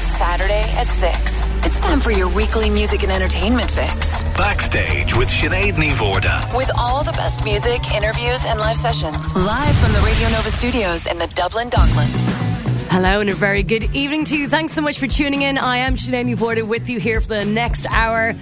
It's 0.00 0.16
Saturday 0.16 0.64
at 0.78 0.88
6. 0.88 1.46
It's 1.66 1.78
time 1.78 2.00
for 2.00 2.10
your 2.10 2.34
weekly 2.34 2.70
music 2.70 3.02
and 3.02 3.12
entertainment 3.12 3.70
fix. 3.70 4.24
Backstage 4.32 5.14
with 5.14 5.28
Sinead 5.28 5.74
Ní 5.74 5.90
Mhórdha. 5.90 6.56
With 6.56 6.70
all 6.78 7.04
the 7.04 7.12
best 7.12 7.44
music, 7.44 7.94
interviews, 7.94 8.46
and 8.46 8.58
live 8.58 8.78
sessions. 8.78 9.34
Live 9.36 9.76
from 9.76 9.92
the 9.92 10.00
Radio 10.00 10.30
Nova 10.30 10.48
studios 10.48 11.06
in 11.06 11.18
the 11.18 11.26
Dublin 11.26 11.68
Docklands. 11.68 12.38
Hello 12.88 13.20
and 13.20 13.28
a 13.28 13.34
very 13.34 13.62
good 13.62 13.94
evening 13.94 14.24
to 14.24 14.38
you. 14.38 14.48
Thanks 14.48 14.72
so 14.72 14.80
much 14.80 14.98
for 14.98 15.06
tuning 15.06 15.42
in. 15.42 15.58
I 15.58 15.76
am 15.76 15.96
Sinead 15.96 16.24
Ní 16.24 16.34
Mhórdha 16.34 16.66
with 16.66 16.88
you 16.88 16.98
here 16.98 17.20
for 17.20 17.28
the 17.28 17.44
next 17.44 17.86
hour. 17.90 18.34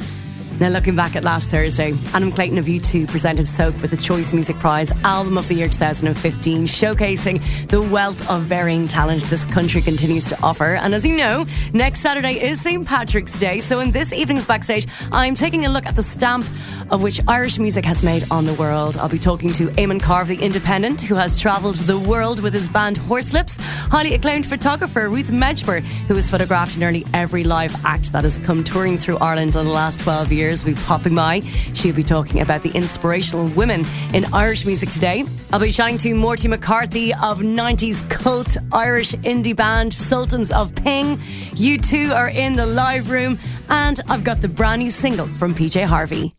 Now, 0.60 0.70
looking 0.70 0.96
back 0.96 1.14
at 1.14 1.22
last 1.22 1.50
Thursday, 1.50 1.94
Adam 2.12 2.32
Clayton 2.32 2.58
of 2.58 2.64
U2 2.64 3.06
presented 3.06 3.46
Soak 3.46 3.80
with 3.80 3.92
the 3.92 3.96
Choice 3.96 4.32
Music 4.32 4.58
Prize 4.58 4.90
Album 5.04 5.38
of 5.38 5.46
the 5.46 5.54
Year 5.54 5.68
2015, 5.68 6.64
showcasing 6.64 7.68
the 7.68 7.80
wealth 7.80 8.28
of 8.28 8.42
varying 8.42 8.88
talent 8.88 9.22
this 9.24 9.46
country 9.46 9.80
continues 9.80 10.28
to 10.30 10.42
offer. 10.42 10.74
And 10.74 10.96
as 10.96 11.06
you 11.06 11.16
know, 11.16 11.46
next 11.72 12.00
Saturday 12.00 12.42
is 12.42 12.60
St. 12.60 12.84
Patrick's 12.84 13.38
Day. 13.38 13.60
So 13.60 13.78
in 13.78 13.92
this 13.92 14.12
evening's 14.12 14.46
backstage, 14.46 14.88
I'm 15.12 15.36
taking 15.36 15.64
a 15.64 15.68
look 15.68 15.86
at 15.86 15.94
the 15.94 16.02
stamp 16.02 16.44
of 16.90 17.04
which 17.04 17.20
Irish 17.28 17.60
music 17.60 17.84
has 17.84 18.02
made 18.02 18.24
on 18.28 18.44
the 18.44 18.54
world. 18.54 18.96
I'll 18.96 19.08
be 19.08 19.20
talking 19.20 19.52
to 19.52 19.68
Eamonn 19.68 20.02
Carr 20.02 20.22
of 20.22 20.28
The 20.28 20.42
Independent, 20.42 21.00
who 21.02 21.14
has 21.14 21.40
travelled 21.40 21.76
the 21.76 22.00
world 22.00 22.40
with 22.40 22.52
his 22.52 22.68
band 22.68 22.98
Horslips, 22.98 23.60
highly 23.90 24.14
acclaimed 24.14 24.44
photographer 24.44 25.08
Ruth 25.08 25.30
Medjber, 25.30 25.82
who 25.82 26.16
has 26.16 26.28
photographed 26.28 26.76
nearly 26.78 27.06
every 27.14 27.44
live 27.44 27.76
act 27.84 28.12
that 28.12 28.24
has 28.24 28.38
come 28.38 28.64
touring 28.64 28.98
through 28.98 29.18
Ireland 29.18 29.54
in 29.54 29.64
the 29.64 29.70
last 29.70 30.00
12 30.00 30.32
years 30.32 30.47
years 30.48 30.64
will 30.64 30.72
be 30.72 30.80
popping 30.82 31.14
by. 31.14 31.40
She'll 31.74 31.94
be 31.94 32.02
talking 32.02 32.40
about 32.40 32.62
the 32.62 32.70
inspirational 32.70 33.48
women 33.48 33.84
in 34.14 34.24
Irish 34.32 34.64
music 34.64 34.90
today. 34.90 35.24
I'll 35.52 35.60
be 35.60 35.70
chatting 35.70 35.98
to 35.98 36.14
Morty 36.14 36.48
McCarthy 36.48 37.12
of 37.12 37.40
90s 37.40 38.08
cult 38.10 38.56
Irish 38.72 39.12
indie 39.12 39.54
band 39.54 39.92
Sultans 39.92 40.50
of 40.50 40.74
Ping. 40.74 41.18
U2 41.18 42.14
are 42.14 42.28
in 42.28 42.54
the 42.54 42.66
live 42.66 43.10
room, 43.10 43.38
and 43.68 44.00
I've 44.08 44.24
got 44.24 44.40
the 44.40 44.48
brand 44.48 44.82
new 44.82 44.90
single 44.90 45.26
from 45.26 45.54
PJ 45.54 45.84
Harvey. 45.84 46.34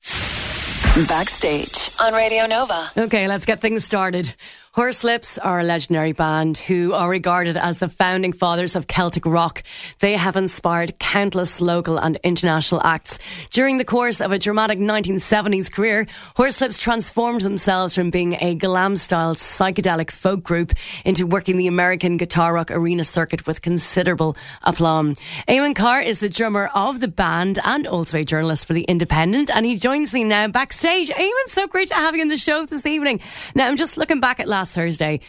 Backstage 1.08 1.92
on 2.02 2.14
Radio 2.14 2.46
Nova. 2.48 2.82
Okay, 2.98 3.28
let's 3.28 3.46
get 3.46 3.62
things 3.62 3.86
started. 3.86 4.34
Horslips 4.80 5.38
are 5.44 5.60
a 5.60 5.64
legendary 5.64 6.14
band 6.14 6.58
who 6.58 6.94
are 6.94 7.10
regarded 7.10 7.58
as 7.58 7.80
the 7.80 7.90
founding 7.90 8.32
fathers 8.32 8.78
of 8.78 8.88
Celtic 8.88 9.26
rock. 9.26 9.62
They 10.00 10.14
have 10.16 10.38
inspired 10.38 10.98
countless 11.00 11.60
local 11.60 11.98
and 11.98 12.18
international 12.24 12.82
acts. 12.86 13.20
During 13.50 13.76
the 13.76 13.84
course 13.84 14.22
of 14.22 14.32
a 14.32 14.40
dramatic 14.40 14.80
1970s 14.80 15.70
career, 15.70 16.06
Horslips 16.38 16.80
transformed 16.80 17.42
themselves 17.42 17.94
from 17.94 18.10
being 18.10 18.38
a 18.40 18.56
glam 18.56 18.96
style 18.96 19.36
psychedelic 19.36 20.12
folk 20.12 20.44
group 20.44 20.72
into 21.04 21.28
working 21.28 21.58
the 21.58 21.68
American 21.68 22.16
guitar 22.16 22.54
rock 22.54 22.72
arena 22.72 23.04
circuit 23.04 23.46
with 23.46 23.62
considerable 23.62 24.38
aplomb. 24.64 25.14
Eamonn 25.50 25.76
Carr 25.76 26.00
is 26.00 26.22
the 26.22 26.30
drummer 26.30 26.70
of 26.74 27.02
the 27.02 27.10
band 27.10 27.60
and 27.66 27.86
also 27.86 28.20
a 28.20 28.24
journalist 28.24 28.66
for 28.66 28.72
The 28.72 28.84
Independent, 28.84 29.52
and 29.54 29.66
he 29.66 29.76
joins 29.76 30.14
me 30.14 30.24
now 30.24 30.48
backstage. 30.48 31.10
Eamonn, 31.10 31.48
so 31.48 31.68
great 31.68 31.90
to 31.90 31.96
have 31.96 32.16
you 32.16 32.22
on 32.22 32.30
the 32.30 32.38
show 32.38 32.66
this 32.66 32.86
evening. 32.86 33.20
Now, 33.56 33.68
I'm 33.68 33.76
just 33.76 33.98
looking 33.98 34.22
back 34.22 34.40
at 34.40 34.48
last 34.48 34.69
last 34.70 34.76
Thursday, 34.76 35.20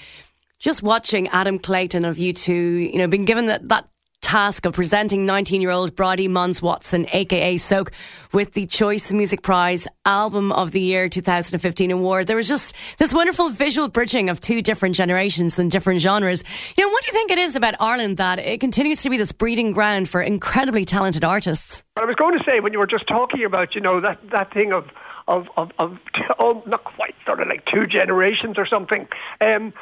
just 0.58 0.82
watching 0.82 1.28
Adam 1.28 1.58
Clayton 1.58 2.04
of 2.04 2.16
U2, 2.16 2.92
you 2.92 2.98
know, 2.98 3.08
being 3.08 3.24
given 3.24 3.46
that, 3.46 3.66
that 3.68 3.88
task 4.20 4.66
of 4.66 4.74
presenting 4.74 5.24
19 5.24 5.62
year 5.62 5.70
old 5.70 5.96
Bridie 5.96 6.28
Monds-Watson, 6.28 7.06
aka 7.14 7.56
Soak, 7.56 7.92
with 8.34 8.52
the 8.52 8.66
Choice 8.66 9.10
Music 9.14 9.40
Prize 9.42 9.88
Album 10.04 10.52
of 10.52 10.72
the 10.72 10.80
Year 10.80 11.08
2015 11.08 11.90
award. 11.90 12.26
There 12.26 12.36
was 12.36 12.48
just 12.48 12.74
this 12.98 13.14
wonderful 13.14 13.48
visual 13.48 13.88
bridging 13.88 14.28
of 14.28 14.40
two 14.40 14.60
different 14.60 14.94
generations 14.94 15.58
and 15.58 15.70
different 15.70 16.02
genres. 16.02 16.44
You 16.76 16.84
know, 16.84 16.92
what 16.92 17.02
do 17.02 17.08
you 17.08 17.12
think 17.14 17.30
it 17.30 17.38
is 17.38 17.56
about 17.56 17.74
Ireland 17.80 18.18
that 18.18 18.38
it 18.38 18.60
continues 18.60 19.00
to 19.02 19.10
be 19.10 19.16
this 19.16 19.32
breeding 19.32 19.72
ground 19.72 20.10
for 20.10 20.20
incredibly 20.20 20.84
talented 20.84 21.24
artists? 21.24 21.82
I 21.96 22.04
was 22.04 22.16
going 22.16 22.36
to 22.36 22.44
say, 22.44 22.60
when 22.60 22.74
you 22.74 22.78
were 22.78 22.86
just 22.86 23.06
talking 23.08 23.44
about, 23.44 23.74
you 23.74 23.80
know, 23.80 24.02
that, 24.02 24.18
that 24.30 24.52
thing 24.52 24.72
of, 24.74 24.84
of, 25.30 25.46
of, 25.56 25.70
of 25.78 25.98
oh, 26.38 26.62
not 26.66 26.84
quite 26.84 27.14
sort 27.24 27.40
of 27.40 27.48
like 27.48 27.64
two 27.64 27.86
generations 27.86 28.58
or 28.58 28.66
something. 28.66 29.08
Um, 29.40 29.72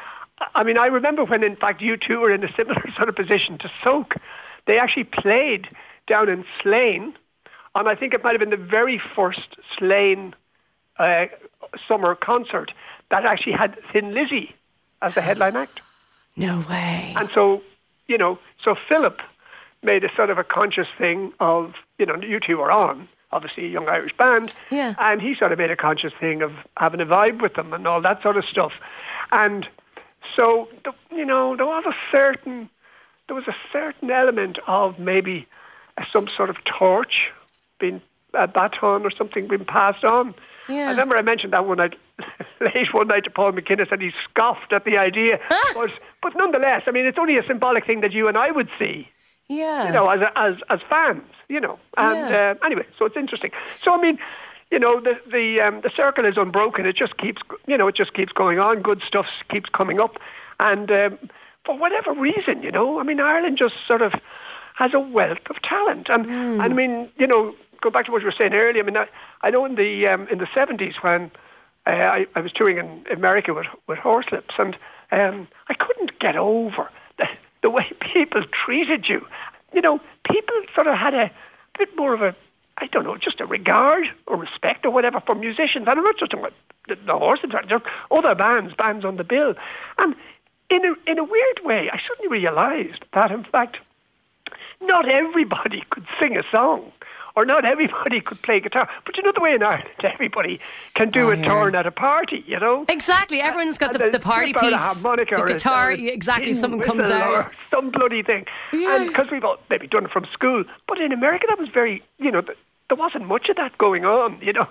I 0.54 0.62
mean, 0.62 0.78
I 0.78 0.86
remember 0.86 1.24
when, 1.24 1.42
in 1.42 1.56
fact, 1.56 1.80
U2 1.80 2.20
were 2.20 2.32
in 2.32 2.44
a 2.44 2.52
similar 2.56 2.84
sort 2.96 3.08
of 3.08 3.16
position 3.16 3.58
to 3.58 3.70
Soak. 3.82 4.14
They 4.66 4.78
actually 4.78 5.04
played 5.04 5.66
down 6.06 6.28
in 6.28 6.44
Slane, 6.62 7.14
and 7.74 7.88
I 7.88 7.94
think 7.96 8.14
it 8.14 8.22
might 8.22 8.32
have 8.32 8.40
been 8.40 8.50
the 8.50 8.56
very 8.56 9.00
first 9.16 9.56
Slane 9.76 10.34
uh, 10.98 11.26
summer 11.88 12.14
concert 12.14 12.72
that 13.10 13.24
actually 13.24 13.52
had 13.52 13.76
Thin 13.92 14.14
Lizzy 14.14 14.54
as 15.00 15.14
the 15.14 15.22
headline 15.22 15.56
act. 15.56 15.80
No 16.36 16.64
way. 16.68 17.14
And 17.16 17.30
so, 17.34 17.62
you 18.06 18.18
know, 18.18 18.38
so 18.62 18.74
Philip 18.88 19.20
made 19.82 20.04
a 20.04 20.08
sort 20.14 20.30
of 20.30 20.38
a 20.38 20.44
conscious 20.44 20.88
thing 20.98 21.32
of, 21.40 21.72
you 21.98 22.06
know, 22.06 22.14
U2 22.14 22.58
were 22.58 22.70
on, 22.70 23.08
obviously 23.32 23.66
a 23.66 23.68
young 23.68 23.88
Irish 23.88 24.16
band. 24.16 24.54
Yeah. 24.70 24.94
And 24.98 25.20
he 25.20 25.34
sort 25.34 25.52
of 25.52 25.58
made 25.58 25.70
a 25.70 25.76
conscious 25.76 26.12
thing 26.18 26.42
of 26.42 26.52
having 26.76 27.00
a 27.00 27.06
vibe 27.06 27.42
with 27.42 27.54
them 27.54 27.72
and 27.72 27.86
all 27.86 28.00
that 28.02 28.22
sort 28.22 28.36
of 28.36 28.44
stuff. 28.44 28.72
And 29.32 29.66
so, 30.34 30.68
you 31.10 31.24
know, 31.24 31.56
there 31.56 31.66
was 31.66 31.84
a 31.86 31.94
certain, 32.10 32.68
there 33.26 33.36
was 33.36 33.46
a 33.46 33.56
certain 33.72 34.10
element 34.10 34.58
of 34.66 34.98
maybe 34.98 35.46
some 36.06 36.28
sort 36.28 36.50
of 36.50 36.56
torch 36.64 37.30
being 37.78 38.00
a 38.34 38.46
baton 38.46 39.04
or 39.04 39.10
something 39.10 39.48
being 39.48 39.64
passed 39.64 40.04
on. 40.04 40.34
Yeah. 40.68 40.86
I 40.86 40.90
remember 40.90 41.16
I 41.16 41.22
mentioned 41.22 41.52
that 41.54 41.66
one 41.66 41.78
night, 41.78 41.94
late 42.60 42.92
one 42.92 43.08
night 43.08 43.24
to 43.24 43.30
Paul 43.30 43.52
McGuinness, 43.52 43.90
and 43.90 44.02
he 44.02 44.12
scoffed 44.24 44.72
at 44.72 44.84
the 44.84 44.98
idea. 44.98 45.38
but, 45.74 45.90
but 46.22 46.36
nonetheless, 46.36 46.82
I 46.86 46.90
mean, 46.90 47.06
it's 47.06 47.18
only 47.18 47.38
a 47.38 47.46
symbolic 47.46 47.86
thing 47.86 48.00
that 48.02 48.12
you 48.12 48.28
and 48.28 48.36
I 48.36 48.50
would 48.50 48.68
see. 48.78 49.08
Yeah. 49.48 49.86
You 49.86 49.92
know, 49.92 50.08
as 50.08 50.20
as 50.36 50.54
as 50.70 50.80
fans, 50.88 51.22
you 51.48 51.60
know. 51.60 51.78
And 51.96 52.28
Yeah. 52.28 52.54
uh, 52.60 52.66
anyway, 52.66 52.86
so 52.98 53.04
it's 53.06 53.16
interesting. 53.16 53.50
So 53.82 53.94
I 53.94 54.00
mean, 54.00 54.18
you 54.70 54.78
know, 54.78 55.00
the 55.00 55.18
the 55.30 55.60
um, 55.60 55.80
the 55.80 55.90
circle 55.96 56.24
is 56.26 56.36
unbroken. 56.36 56.86
It 56.86 56.96
just 56.96 57.16
keeps, 57.16 57.40
you 57.66 57.76
know, 57.78 57.88
it 57.88 57.96
just 57.96 58.12
keeps 58.14 58.32
going 58.32 58.58
on. 58.58 58.82
Good 58.82 59.02
stuff 59.06 59.26
keeps 59.50 59.68
coming 59.70 60.00
up, 60.00 60.18
and 60.60 60.90
um, 60.90 61.18
for 61.64 61.76
whatever 61.76 62.12
reason, 62.12 62.62
you 62.62 62.70
know, 62.70 63.00
I 63.00 63.02
mean, 63.02 63.20
Ireland 63.20 63.58
just 63.58 63.74
sort 63.86 64.02
of 64.02 64.12
has 64.74 64.94
a 64.94 65.00
wealth 65.00 65.38
of 65.50 65.60
talent. 65.62 66.08
And, 66.08 66.26
and 66.26 66.62
I 66.62 66.68
mean, 66.68 67.10
you 67.18 67.26
know, 67.26 67.54
go 67.82 67.90
back 67.90 68.06
to 68.06 68.12
what 68.12 68.20
you 68.22 68.26
were 68.26 68.34
saying 68.36 68.54
earlier. 68.54 68.82
I 68.82 68.86
mean, 68.86 68.96
I, 68.96 69.06
I 69.42 69.50
know 69.50 69.64
in 69.64 69.74
the 69.74 70.06
um, 70.06 70.28
in 70.28 70.38
the 70.38 70.48
seventies 70.54 70.94
when 71.00 71.30
uh, 71.86 71.90
I, 71.90 72.26
I 72.34 72.40
was 72.40 72.52
touring 72.52 72.78
in 72.78 73.04
America 73.10 73.54
with 73.54 73.66
with 73.86 73.98
Horslips, 73.98 74.58
and 74.58 74.76
um, 75.10 75.48
I 75.68 75.74
couldn't 75.74 76.18
get 76.20 76.36
over 76.36 76.90
the, 77.62 77.70
way 77.70 77.90
people 78.00 78.42
treated 78.64 79.08
you. 79.08 79.26
You 79.72 79.80
know, 79.80 80.00
people 80.24 80.54
sort 80.74 80.86
of 80.86 80.96
had 80.96 81.14
a 81.14 81.30
bit 81.78 81.96
more 81.96 82.14
of 82.14 82.22
a 82.22 82.34
I 82.80 82.86
don't 82.86 83.04
know, 83.04 83.16
just 83.16 83.40
a 83.40 83.46
regard 83.46 84.06
or 84.28 84.36
respect 84.36 84.86
or 84.86 84.90
whatever 84.90 85.20
for 85.20 85.34
musicians. 85.34 85.88
And 85.88 85.98
I'm 85.98 86.04
not 86.04 86.16
just 86.16 86.30
talking 86.30 86.46
about 86.46 86.54
the, 86.86 86.94
the 86.94 87.12
Horslips, 87.12 87.68
just 87.68 87.84
other 88.10 88.36
bands, 88.36 88.72
bands 88.74 89.04
on 89.04 89.16
the 89.16 89.24
bill. 89.24 89.54
And 89.98 90.14
in 90.70 90.84
a, 90.84 91.10
in 91.10 91.18
a 91.18 91.24
weird 91.24 91.60
way, 91.64 91.90
I 91.92 92.00
suddenly 92.06 92.28
realised 92.28 93.04
that, 93.14 93.32
in 93.32 93.42
fact, 93.42 93.78
not 94.80 95.08
everybody 95.08 95.82
could 95.90 96.06
sing 96.20 96.36
a 96.36 96.44
song 96.52 96.92
or 97.38 97.44
not 97.44 97.64
everybody 97.64 98.20
could 98.20 98.40
play 98.42 98.58
guitar. 98.58 98.88
But 99.06 99.16
you 99.16 99.22
know 99.22 99.32
the 99.32 99.40
way 99.40 99.52
in 99.54 99.62
Ireland, 99.62 99.88
everybody 100.02 100.58
can 100.94 101.10
do 101.10 101.28
Oh, 101.28 101.30
a 101.30 101.36
yeah. 101.36 101.44
turn 101.44 101.74
at 101.76 101.86
a 101.86 101.90
party, 101.92 102.42
you 102.46 102.58
know? 102.58 102.84
Exactly. 102.88 103.40
Everyone's 103.40 103.78
got 103.78 103.92
the, 103.92 104.08
the 104.10 104.18
party 104.18 104.52
whip 104.52 104.56
out 104.56 104.62
piece, 104.62 104.72
a 104.74 104.78
harmonica 104.78 105.36
the 105.36 105.42
or 105.42 105.46
guitar. 105.46 105.90
or 105.90 105.92
a 105.92 106.06
exactly. 106.08 106.52
Something 106.52 106.80
comes 106.80 107.04
out. 107.04 107.30
or 107.46 107.52
some 107.70 107.90
bloody 107.90 108.22
thing. 108.22 108.46
Yeah. 108.72 108.96
And 108.96 109.08
because 109.08 109.30
we've 109.30 109.44
all 109.44 109.58
maybe 109.70 109.86
done 109.86 110.04
it 110.06 110.10
from 110.10 110.24
school, 110.32 110.64
but 110.88 111.00
in 111.00 111.12
America 111.12 111.46
that 111.48 111.58
was 111.58 111.68
very, 111.68 112.02
you 112.18 112.30
know, 112.32 112.40
there 112.40 112.96
wasn't 112.96 113.26
much 113.26 113.48
of 113.48 113.56
that 113.56 113.78
going 113.78 114.04
on, 114.04 114.38
you 114.42 114.52
know. 114.52 114.66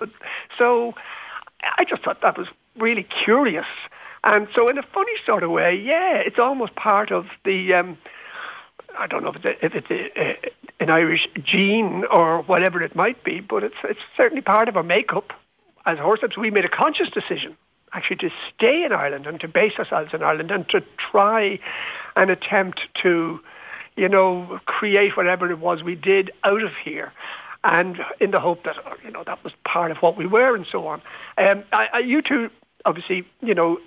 So 0.58 0.94
I 1.78 1.84
just 1.84 2.02
thought 2.02 2.20
that 2.20 2.36
was 2.36 2.48
really 2.76 3.06
curious. 3.24 3.66
And 4.24 4.48
so, 4.54 4.68
in 4.68 4.76
a 4.78 4.82
funny 4.82 5.12
sort 5.24 5.42
of 5.44 5.50
way, 5.50 5.74
yeah, 5.76 6.16
it's 6.16 6.38
almost 6.38 6.74
part 6.74 7.12
of 7.12 7.26
the. 7.44 7.72
Um, 7.74 7.96
I 8.98 9.06
don't 9.06 9.22
know 9.22 9.30
if 9.30 9.36
it's, 9.36 9.44
a, 9.44 9.64
if 9.64 9.74
it's 9.74 9.90
a, 9.90 10.20
a, 10.20 10.50
an 10.80 10.90
Irish 10.90 11.28
gene 11.42 12.04
or 12.10 12.42
whatever 12.42 12.82
it 12.82 12.96
might 12.96 13.22
be, 13.24 13.40
but 13.40 13.62
it's 13.62 13.76
it's 13.84 14.00
certainly 14.16 14.42
part 14.42 14.68
of 14.68 14.76
our 14.76 14.82
makeup. 14.82 15.32
As 15.86 15.98
Horslips, 15.98 16.36
we 16.36 16.50
made 16.50 16.64
a 16.64 16.68
conscious 16.68 17.08
decision 17.08 17.56
actually 17.92 18.16
to 18.16 18.30
stay 18.54 18.84
in 18.84 18.92
Ireland 18.92 19.26
and 19.26 19.40
to 19.40 19.48
base 19.48 19.72
ourselves 19.78 20.10
in 20.12 20.22
Ireland 20.22 20.50
and 20.50 20.68
to 20.68 20.82
try 21.10 21.58
and 22.16 22.30
attempt 22.30 22.80
to, 23.02 23.40
you 23.96 24.08
know, 24.08 24.60
create 24.66 25.16
whatever 25.16 25.50
it 25.50 25.58
was 25.58 25.82
we 25.82 25.94
did 25.94 26.30
out 26.44 26.62
of 26.62 26.72
here. 26.84 27.12
And 27.64 27.98
in 28.20 28.30
the 28.30 28.40
hope 28.40 28.64
that 28.64 28.76
you 29.04 29.10
know 29.10 29.24
that 29.24 29.42
was 29.42 29.52
part 29.64 29.90
of 29.90 29.98
what 29.98 30.16
we 30.16 30.26
were 30.26 30.54
and 30.54 30.66
so 30.70 30.86
on. 30.86 31.02
Um, 31.38 31.64
I, 31.72 31.86
I, 31.92 32.02
U2, 32.02 32.50
obviously, 32.84 33.26
you 33.40 33.54
know, 33.54 33.78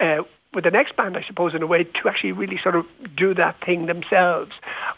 uh, 0.00 0.22
with 0.54 0.64
the 0.64 0.70
next 0.70 0.96
band, 0.96 1.16
I 1.16 1.22
suppose, 1.26 1.54
in 1.54 1.62
a 1.62 1.66
way, 1.66 1.84
to 1.84 2.08
actually 2.08 2.32
really 2.32 2.58
sort 2.62 2.74
of 2.74 2.86
do 3.16 3.34
that 3.34 3.56
thing 3.64 3.86
themselves, 3.86 4.52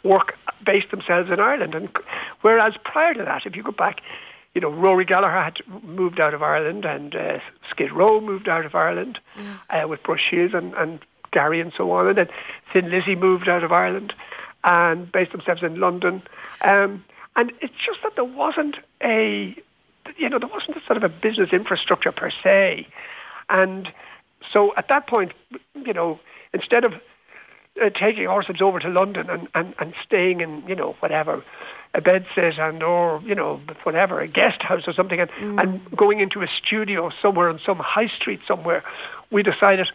work, 0.05 0.35
base 0.65 0.85
themselves 0.91 1.31
in 1.31 1.41
Ireland. 1.41 1.75
And 1.75 1.89
whereas 2.43 2.75
prior 2.85 3.15
to 3.15 3.25
that, 3.25 3.47
if 3.47 3.57
you 3.57 3.63
go 3.63 3.73
back, 3.73 4.01
you 4.55 4.61
know, 4.61 4.71
Rory 4.71 5.05
Gallagher 5.05 5.43
had 5.43 5.59
moved 5.83 6.21
out 6.21 6.35
of 6.35 6.43
Ireland, 6.43 6.85
and 6.85 7.15
uh, 7.15 7.39
Skid 7.71 7.93
Row 7.93 8.21
moved 8.21 8.49
out 8.49 8.65
of 8.65 8.75
Ireland 8.75 9.19
uh, 9.71 9.87
with 9.89 10.03
Brush 10.03 10.23
Shiels 10.31 10.55
and, 10.55 10.75
and 10.75 11.01
Gary 11.33 11.61
and 11.61 11.73
so 11.77 11.91
on, 11.93 12.09
and 12.09 12.19
then 12.19 12.29
Thin 12.73 12.91
Lizzy 12.91 13.15
moved 13.15 13.49
out 13.49 13.63
of 13.65 13.73
Ireland. 13.73 14.13
and 14.65 15.11
based 15.11 15.33
themselves 15.33 15.63
in 15.63 15.81
London. 15.81 16.23
Um, 16.63 17.05
and 17.37 17.53
it's 17.61 17.75
just 17.85 18.01
that 18.03 18.15
there 18.17 18.25
wasn't 18.25 18.77
a, 19.03 19.57
you 20.17 20.29
know, 20.29 20.39
there 20.39 20.49
wasn't 20.49 20.77
a 20.77 20.85
sort 20.87 20.97
of 20.97 21.05
a 21.05 21.09
business 21.09 21.51
infrastructure 21.53 22.13
per 22.13 22.31
se. 22.43 22.87
And 23.49 23.91
so 24.53 24.73
at 24.77 24.89
that 24.89 25.07
point, 25.07 25.33
you 25.75 25.93
know, 25.93 26.19
instead 26.53 26.85
of 26.85 26.93
uh, 27.81 27.91
taking 27.91 28.25
Horslips 28.25 28.61
over 28.61 28.81
to 28.81 28.89
London 28.89 29.31
and, 29.31 29.49
and, 29.55 29.75
and 29.79 29.95
staying 30.05 30.41
in, 30.41 30.65
you 30.67 30.75
know, 30.75 30.97
whatever, 31.01 31.45
a 31.95 32.01
bedsit 32.01 32.59
and 32.59 32.83
or, 32.83 33.21
you 33.25 33.35
know, 33.35 33.61
whatever, 33.85 34.21
a 34.21 34.29
guest 34.29 34.63
house 34.63 34.83
or 34.87 34.93
something 34.93 35.21
and, 35.21 35.31
mm. 35.31 35.61
and 35.61 35.97
going 35.97 36.21
into 36.21 36.41
a 36.43 36.47
studio 36.63 37.11
somewhere 37.21 37.49
on 37.49 37.61
some 37.65 37.79
high 37.79 38.09
street 38.09 38.41
somewhere, 38.47 38.83
we 39.31 39.43
decided 39.43 39.87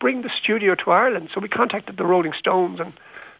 bring 0.00 0.22
the 0.22 0.30
studio 0.42 0.74
to 0.74 0.90
Ireland. 0.90 1.30
So 1.34 1.40
we 1.40 1.48
contacted 1.48 1.96
the 1.96 2.04
Rolling 2.04 2.32
Stones 2.38 2.80
and 2.80 2.92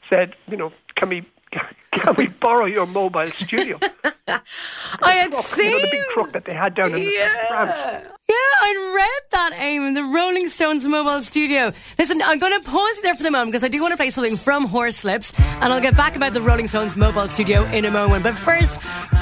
said, 0.09 0.35
you 0.49 0.57
know, 0.57 0.73
can 0.97 1.09
we 1.09 1.27
can 1.93 2.15
we 2.17 2.27
borrow 2.27 2.67
your 2.67 2.87
mobile 2.87 3.29
studio? 3.29 3.79
I 4.29 5.13
had 5.13 5.31
crook, 5.31 5.45
seen 5.45 5.67
you 5.67 5.73
know, 5.73 5.81
the 5.81 5.89
big 5.91 6.03
truck 6.15 6.33
that 6.33 6.45
they 6.45 6.55
had 6.55 6.75
down 6.75 6.95
in 6.95 7.03
yeah. 7.03 7.47
France. 7.49 8.13
Yeah, 8.29 8.35
I 8.35 8.93
read 8.95 9.31
that, 9.31 9.53
Eamonn, 9.77 9.95
the 9.95 10.05
Rolling 10.05 10.49
Stones 10.49 10.87
mobile 10.87 11.21
studio. 11.21 11.73
Listen, 11.99 12.23
I'm 12.23 12.39
going 12.39 12.53
to 12.53 12.69
pause 12.69 13.01
there 13.03 13.15
for 13.15 13.23
the 13.23 13.31
moment 13.31 13.53
because 13.53 13.63
I 13.63 13.69
do 13.69 13.83
want 13.83 13.93
to 13.93 13.97
play 13.97 14.11
something 14.11 14.37
from 14.37 14.67
Horslips, 14.67 15.39
and 15.61 15.73
I'll 15.73 15.81
get 15.81 15.97
back 15.97 16.17
about 16.17 16.33
the 16.33 16.41
Rolling 16.41 16.67
Stones 16.67 16.97
mobile 16.97 17.29
studio 17.29 17.65
in 17.65 17.85
a 17.85 17.91
moment. 17.91 18.23
But 18.23 18.35
first, 18.39 18.81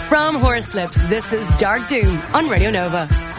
from 0.08 0.36
Horslips, 0.36 1.08
this 1.08 1.32
is 1.32 1.44
Dearg 1.58 1.88
Doom 1.88 2.16
on 2.34 2.48
Radio 2.48 2.70
Nova. 2.70 3.33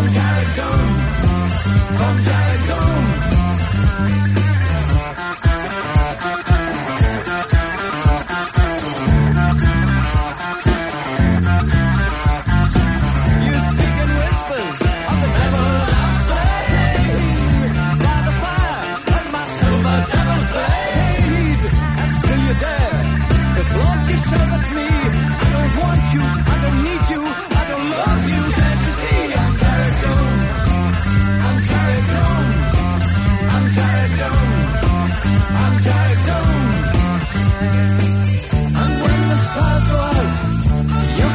From 0.00 0.08
Jericho, 0.12 0.68
from 1.98 2.16
Jericho. 2.22 3.00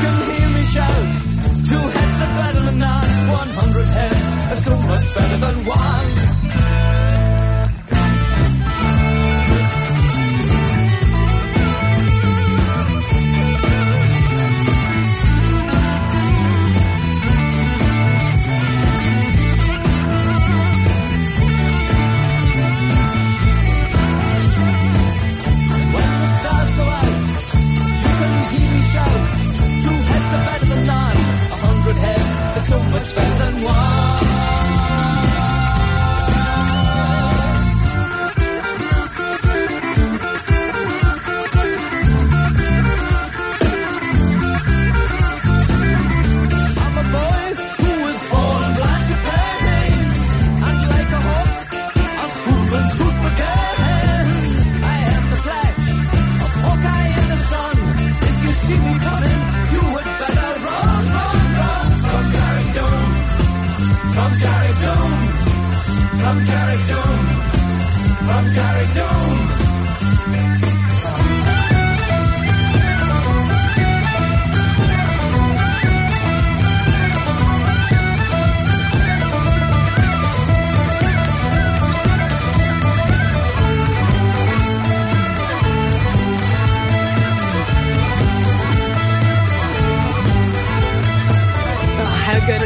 Come. 0.02 0.26
here. 0.26 0.35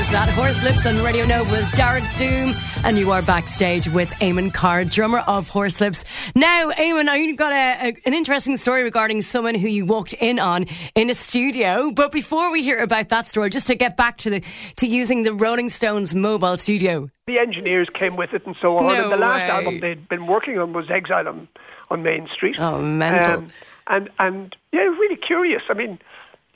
Horslips 0.09 0.89
on 0.89 1.03
Radio 1.03 1.23
Nova 1.23 1.51
with 1.51 1.65
Dearg 1.75 2.01
Doom, 2.17 2.55
and 2.83 2.97
you 2.97 3.11
are 3.11 3.21
backstage 3.21 3.87
with 3.87 4.09
Eamonn 4.13 4.51
Carr, 4.51 4.83
drummer 4.83 5.19
of 5.27 5.47
Horslips. 5.47 6.03
Now, 6.33 6.71
Eamonn, 6.71 7.15
you've 7.23 7.37
got 7.37 7.51
a, 7.51 7.89
a, 7.89 7.95
an 8.07 8.15
interesting 8.15 8.57
story 8.57 8.81
regarding 8.81 9.21
someone 9.21 9.53
who 9.53 9.67
you 9.67 9.85
walked 9.85 10.13
in 10.13 10.39
on 10.39 10.65
in 10.95 11.11
a 11.11 11.13
studio. 11.13 11.91
But 11.91 12.11
before 12.11 12.51
we 12.51 12.63
hear 12.63 12.79
about 12.79 13.09
that 13.09 13.27
story, 13.27 13.51
just 13.51 13.67
to 13.67 13.75
get 13.75 13.97
back 13.97 14.17
to 14.17 14.31
the 14.31 14.43
to 14.77 14.87
using 14.87 15.21
the 15.21 15.33
Rolling 15.33 15.69
Stones 15.69 16.15
mobile 16.15 16.57
studio, 16.57 17.11
the 17.27 17.37
engineers 17.37 17.87
came 17.93 18.15
with 18.15 18.33
it 18.33 18.47
and 18.47 18.55
so 18.59 18.77
on. 18.77 18.87
No 18.87 19.03
and 19.03 19.11
the 19.11 19.17
last 19.17 19.41
way. 19.41 19.49
album 19.49 19.79
they'd 19.79 20.09
been 20.09 20.25
working 20.25 20.57
on 20.57 20.73
was 20.73 20.89
Exile 20.89 21.27
on, 21.27 21.47
on 21.91 22.01
Main 22.01 22.27
Street. 22.33 22.55
Oh, 22.57 22.81
mental. 22.81 23.37
Um, 23.37 23.51
and 23.85 24.09
and 24.17 24.55
yeah, 24.71 24.81
really 24.81 25.17
curious. 25.17 25.61
I 25.69 25.75
mean, 25.75 25.99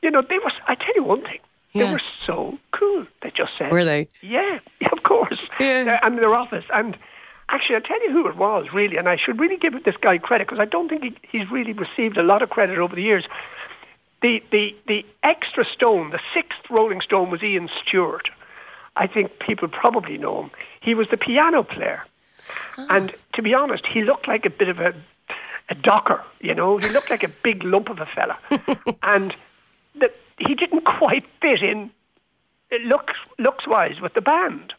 you 0.01 0.09
know, 0.09 0.23
they 0.27 0.39
were. 0.39 0.51
I 0.67 0.73
tell 0.73 0.95
you 0.95 1.03
one 1.03 1.21
thing. 1.21 1.39
Yeah. 1.73 1.85
They 1.85 1.91
were 1.93 2.01
so 2.25 2.57
cool. 2.71 3.03
They 3.21 3.31
just 3.31 3.53
said, 3.57 3.71
Were 3.71 3.85
they? 3.85 4.07
Yeah, 4.21 4.59
yeah, 4.79 4.89
of 4.91 5.03
course. 5.03 5.39
Yeah. 5.59 5.99
Uh, 6.01 6.05
and 6.05 6.17
their 6.17 6.33
office. 6.33 6.65
And 6.73 6.97
actually, 7.49 7.75
I'll 7.75 7.81
tell 7.81 8.01
you 8.03 8.11
who 8.11 8.27
it 8.27 8.35
was, 8.35 8.67
really. 8.73 8.97
And 8.97 9.09
I 9.09 9.17
should 9.17 9.39
really 9.39 9.57
give 9.57 9.83
this 9.83 9.95
guy 10.01 10.17
credit 10.17 10.47
because 10.47 10.59
I 10.59 10.65
don't 10.65 10.89
think 10.89 11.03
he, 11.03 11.15
he's 11.37 11.49
really 11.49 11.73
received 11.73 12.17
a 12.17 12.23
lot 12.23 12.41
of 12.41 12.49
credit 12.49 12.77
over 12.77 12.95
the 12.95 13.01
years. 13.01 13.25
The, 14.21 14.41
the, 14.51 14.75
the 14.87 15.05
extra 15.23 15.65
stone, 15.65 16.11
the 16.11 16.19
sixth 16.33 16.59
Rolling 16.69 17.01
Stone, 17.01 17.29
was 17.29 17.43
Ian 17.43 17.69
Stewart. 17.85 18.29
I 18.95 19.07
think 19.07 19.39
people 19.39 19.67
probably 19.67 20.17
know 20.17 20.43
him. 20.43 20.51
He 20.79 20.93
was 20.93 21.07
the 21.09 21.17
piano 21.17 21.63
player. 21.63 22.03
And 22.77 23.13
to 23.33 23.41
be 23.41 23.53
honest, 23.53 23.85
he 23.85 24.03
looked 24.03 24.27
like 24.27 24.45
a 24.45 24.49
bit 24.49 24.69
of 24.69 24.79
a, 24.79 24.93
a 25.69 25.75
docker, 25.75 26.23
you 26.39 26.53
know. 26.53 26.77
He 26.77 26.89
looked 26.89 27.09
like 27.09 27.23
a 27.23 27.27
big 27.27 27.63
lump 27.63 27.89
of 27.89 27.99
a 27.99 28.05
fella. 28.05 28.37
and 29.03 29.35
the, 29.95 30.11
he 30.37 30.55
didn't 30.55 30.85
quite 30.99 31.25
fit 31.41 31.61
in 31.61 31.91
uh, 32.71 32.77
looks 32.87 33.13
looks 33.39 33.67
wise 33.67 34.01
with 34.01 34.13
the 34.13 34.21
band. 34.21 34.73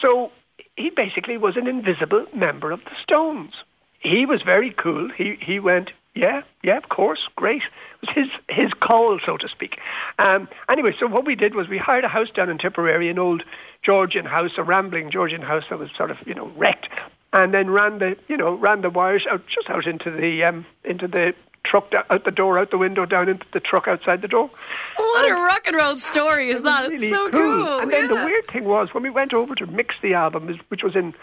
So 0.00 0.30
he 0.76 0.90
basically 0.90 1.36
was 1.36 1.56
an 1.56 1.66
invisible 1.66 2.26
member 2.34 2.70
of 2.70 2.84
the 2.84 2.96
Stones. 3.02 3.52
He 4.00 4.26
was 4.26 4.42
very 4.42 4.70
cool. 4.70 5.10
He 5.10 5.36
he 5.40 5.58
went, 5.58 5.92
yeah, 6.14 6.42
yeah, 6.62 6.76
of 6.76 6.88
course, 6.88 7.28
great. 7.36 7.62
It 8.02 8.06
was 8.06 8.14
his 8.14 8.28
his 8.48 8.72
call, 8.74 9.18
so 9.24 9.36
to 9.36 9.48
speak. 9.48 9.78
Um, 10.18 10.48
anyway, 10.68 10.94
so 10.98 11.06
what 11.06 11.26
we 11.26 11.34
did 11.34 11.54
was 11.54 11.68
we 11.68 11.78
hired 11.78 12.04
a 12.04 12.08
house 12.08 12.30
down 12.30 12.50
in 12.50 12.58
Tipperary, 12.58 13.08
an 13.08 13.18
old 13.18 13.42
Georgian 13.82 14.24
house, 14.24 14.52
a 14.56 14.62
rambling 14.62 15.10
Georgian 15.10 15.42
house 15.42 15.64
that 15.70 15.78
was 15.78 15.90
sort 15.96 16.10
of 16.10 16.18
you 16.26 16.34
know 16.34 16.50
wrecked, 16.56 16.88
and 17.32 17.52
then 17.52 17.70
ran 17.70 17.98
the 17.98 18.16
you 18.28 18.36
know 18.36 18.54
ran 18.54 18.82
the 18.82 18.90
wires 18.90 19.26
out 19.30 19.42
just 19.46 19.68
out 19.70 19.86
into 19.86 20.10
the 20.10 20.44
um, 20.44 20.66
into 20.84 21.08
the 21.08 21.34
truck 21.74 21.90
da- 21.90 22.14
out 22.14 22.24
the 22.24 22.30
door, 22.30 22.56
out 22.56 22.70
the 22.70 22.78
window, 22.78 23.04
down 23.04 23.28
into 23.28 23.44
the 23.52 23.58
truck 23.58 23.88
outside 23.88 24.22
the 24.22 24.28
door. 24.28 24.48
What 24.96 25.28
a 25.28 25.34
rock 25.34 25.62
and 25.66 25.74
roll 25.74 25.96
story 25.96 26.50
is 26.50 26.62
that? 26.62 26.88
really 26.88 27.08
it's 27.08 27.16
so 27.16 27.28
cool. 27.30 27.66
cool. 27.66 27.78
And 27.80 27.90
then 27.90 28.06
the 28.06 28.14
weird 28.14 28.46
thing 28.46 28.64
was 28.64 28.94
when 28.94 29.02
we 29.02 29.10
went 29.10 29.34
over 29.34 29.56
to 29.56 29.66
mix 29.66 29.96
the 30.00 30.14
album, 30.14 30.56
which 30.68 30.84
was 30.84 30.94
in, 30.94 31.14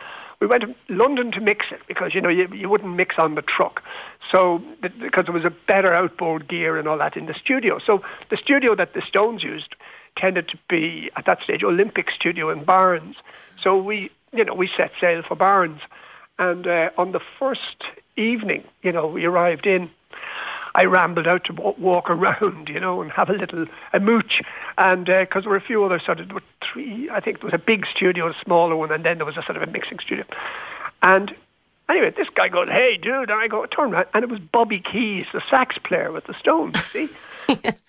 we 0.41 0.47
went 0.47 0.63
to 0.63 0.75
London 0.89 1.31
to 1.31 1.39
mix 1.39 1.67
it 1.71 1.79
because 1.87 2.13
you 2.13 2.19
know 2.19 2.27
you, 2.27 2.49
you 2.53 2.67
wouldn't 2.67 2.93
mix 2.93 3.15
on 3.17 3.35
the 3.35 3.41
truck, 3.41 3.81
so 4.29 4.61
because 4.81 5.25
there 5.25 5.33
was 5.33 5.45
a 5.45 5.53
better 5.67 5.93
outboard 5.93 6.49
gear 6.49 6.77
and 6.77 6.85
all 6.85 6.97
that 6.97 7.15
in 7.15 7.27
the 7.27 7.33
studio. 7.33 7.79
So 7.79 8.01
the 8.29 8.37
studio 8.37 8.75
that 8.75 8.93
the 8.93 9.01
Stones 9.07 9.43
used 9.43 9.75
tended 10.17 10.49
to 10.49 10.57
be 10.69 11.09
at 11.15 11.25
that 11.27 11.41
stage 11.43 11.63
Olympic 11.63 12.11
Studio 12.11 12.49
in 12.49 12.65
Barnes. 12.65 13.15
So 13.63 13.77
we, 13.77 14.11
you 14.33 14.43
know, 14.43 14.53
we 14.53 14.69
set 14.75 14.91
sail 14.99 15.21
for 15.25 15.35
Barnes, 15.35 15.79
and 16.37 16.67
uh, 16.67 16.89
on 16.97 17.13
the 17.13 17.21
first 17.39 17.85
evening, 18.17 18.65
you 18.81 18.91
know, 18.91 19.07
we 19.07 19.23
arrived 19.23 19.65
in. 19.65 19.89
I 20.73 20.85
rambled 20.85 21.27
out 21.27 21.43
to 21.45 21.53
walk 21.53 22.09
around, 22.09 22.69
you 22.69 22.79
know, 22.79 23.01
and 23.01 23.11
have 23.11 23.29
a 23.29 23.33
little 23.33 23.65
a 23.93 23.99
mooch, 23.99 24.41
and 24.77 25.09
uh, 25.09 25.21
because 25.21 25.43
there 25.43 25.51
were 25.51 25.57
a 25.57 25.61
few 25.61 25.83
other 25.83 25.99
sort 26.03 26.19
of 26.19 26.29
there 26.29 26.43
three, 26.61 27.09
I 27.09 27.19
think 27.19 27.39
there 27.39 27.47
was 27.47 27.53
a 27.53 27.63
big 27.63 27.85
studio, 27.93 28.29
a 28.29 28.35
smaller 28.43 28.75
one, 28.75 28.91
and 28.91 29.03
then 29.03 29.17
there 29.17 29.25
was 29.25 29.37
a 29.37 29.43
sort 29.43 29.57
of 29.57 29.63
a 29.63 29.71
mixing 29.71 29.99
studio, 29.99 30.23
and 31.01 31.33
anyway, 31.91 32.11
this 32.15 32.27
guy 32.35 32.47
goes, 32.47 32.67
"Hey, 32.69 32.97
dude," 33.01 33.29
and 33.29 33.39
I 33.39 33.47
go, 33.47 33.65
"Turn 33.65 33.93
around," 33.93 34.07
and 34.13 34.23
it 34.23 34.29
was 34.29 34.39
Bobby 34.39 34.79
Keys, 34.79 35.25
the 35.33 35.41
sax 35.49 35.77
player 35.77 36.11
with 36.11 36.25
the 36.25 36.33
Stones, 36.39 36.83
see. 36.85 37.09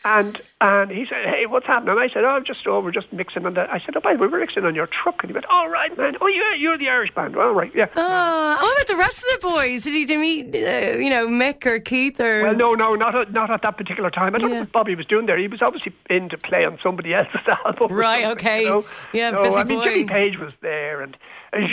And 0.04 0.40
and 0.60 0.90
he 0.90 1.06
said, 1.06 1.24
"Hey, 1.24 1.46
what's 1.46 1.66
happening?" 1.66 1.92
And 1.92 2.00
I 2.00 2.08
said, 2.12 2.24
"Oh, 2.24 2.30
I'm 2.30 2.44
just 2.44 2.66
over, 2.66 2.90
just 2.90 3.12
mixing 3.12 3.46
on 3.46 3.54
that." 3.54 3.70
I 3.70 3.78
said, 3.78 3.94
"Oh, 3.96 4.00
by 4.00 4.14
the 4.14 4.18
way, 4.18 4.26
we're 4.26 4.40
mixing 4.40 4.64
on 4.64 4.74
your 4.74 4.88
truck." 4.88 5.22
And 5.22 5.30
he 5.30 5.34
went, 5.34 5.46
"All 5.46 5.68
right, 5.68 5.96
man. 5.96 6.16
Oh, 6.20 6.26
yeah, 6.26 6.54
you're 6.54 6.76
the 6.76 6.88
Irish 6.88 7.14
band. 7.14 7.36
All 7.36 7.52
right, 7.52 7.70
yeah." 7.72 7.86
Ah, 7.94 8.58
what 8.60 8.72
about 8.76 8.88
the 8.88 8.96
rest 8.96 9.18
of 9.18 9.40
the 9.40 9.46
boys? 9.46 9.82
Did 9.84 9.92
he 9.94 10.04
did 10.04 10.18
meet, 10.18 10.46
uh, 10.56 10.98
you 10.98 11.10
know, 11.10 11.28
Mick 11.28 11.64
or 11.64 11.78
Keith 11.78 12.18
or? 12.18 12.42
Well, 12.42 12.56
no, 12.56 12.74
no, 12.74 12.96
not 12.96 13.14
at, 13.14 13.32
not 13.32 13.50
at 13.52 13.62
that 13.62 13.76
particular 13.76 14.10
time. 14.10 14.34
I 14.34 14.38
don't 14.38 14.50
Yeah. 14.50 14.54
know 14.56 14.60
what 14.62 14.72
Bobby 14.72 14.96
was 14.96 15.06
doing 15.06 15.26
there. 15.26 15.38
He 15.38 15.46
was 15.46 15.62
obviously 15.62 15.92
in 16.10 16.28
to 16.30 16.38
play 16.38 16.64
on 16.64 16.80
somebody 16.82 17.14
else's 17.14 17.46
album. 17.64 17.92
Right, 17.92 18.24
okay. 18.32 18.62
You 18.62 18.68
know? 18.68 18.84
Yeah, 19.12 19.30
so, 19.30 19.42
busy 19.42 19.54
I 19.56 19.64
mean, 19.64 19.78
boy. 19.78 19.84
Jimmy 19.84 20.04
Page 20.06 20.38
was 20.40 20.56
there, 20.56 21.02
and, 21.02 21.16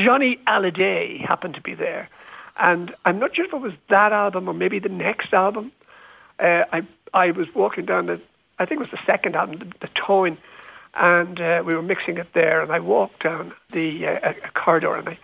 Johnny 0.06 0.38
Hallyday 0.46 1.26
happened 1.26 1.56
to 1.56 1.62
be 1.62 1.74
there. 1.74 2.10
And 2.60 2.94
I'm 3.06 3.20
not 3.20 3.36
sure 3.36 3.46
if 3.46 3.54
it 3.54 3.62
was 3.62 3.74
that 3.90 4.12
album 4.12 4.50
or 4.50 4.54
maybe 4.54 4.80
the 4.80 4.90
next 4.90 5.34
album. 5.34 5.72
Uh, 6.40 6.66
I 6.72 6.84
I 7.14 7.32
was 7.32 7.48
walking 7.56 7.86
down 7.86 8.06
the, 8.06 8.22
I 8.60 8.66
think 8.66 8.82
it 8.82 8.92
was 8.92 8.92
the 8.92 9.06
second 9.06 9.36
album, 9.36 9.58
the, 9.58 9.66
the 9.80 9.88
Táin, 9.88 10.38
and 10.94 11.40
uh, 11.40 11.64
we 11.66 11.74
were 11.74 11.82
mixing 11.82 12.18
it 12.18 12.28
there. 12.34 12.62
And 12.62 12.72
I 12.72 12.80
walked 12.80 13.24
down 13.24 13.54
the 13.70 14.08
uh, 14.08 14.34
a 14.46 14.52
corridor, 14.54 14.96
and 14.96 15.10
I, 15.10 15.18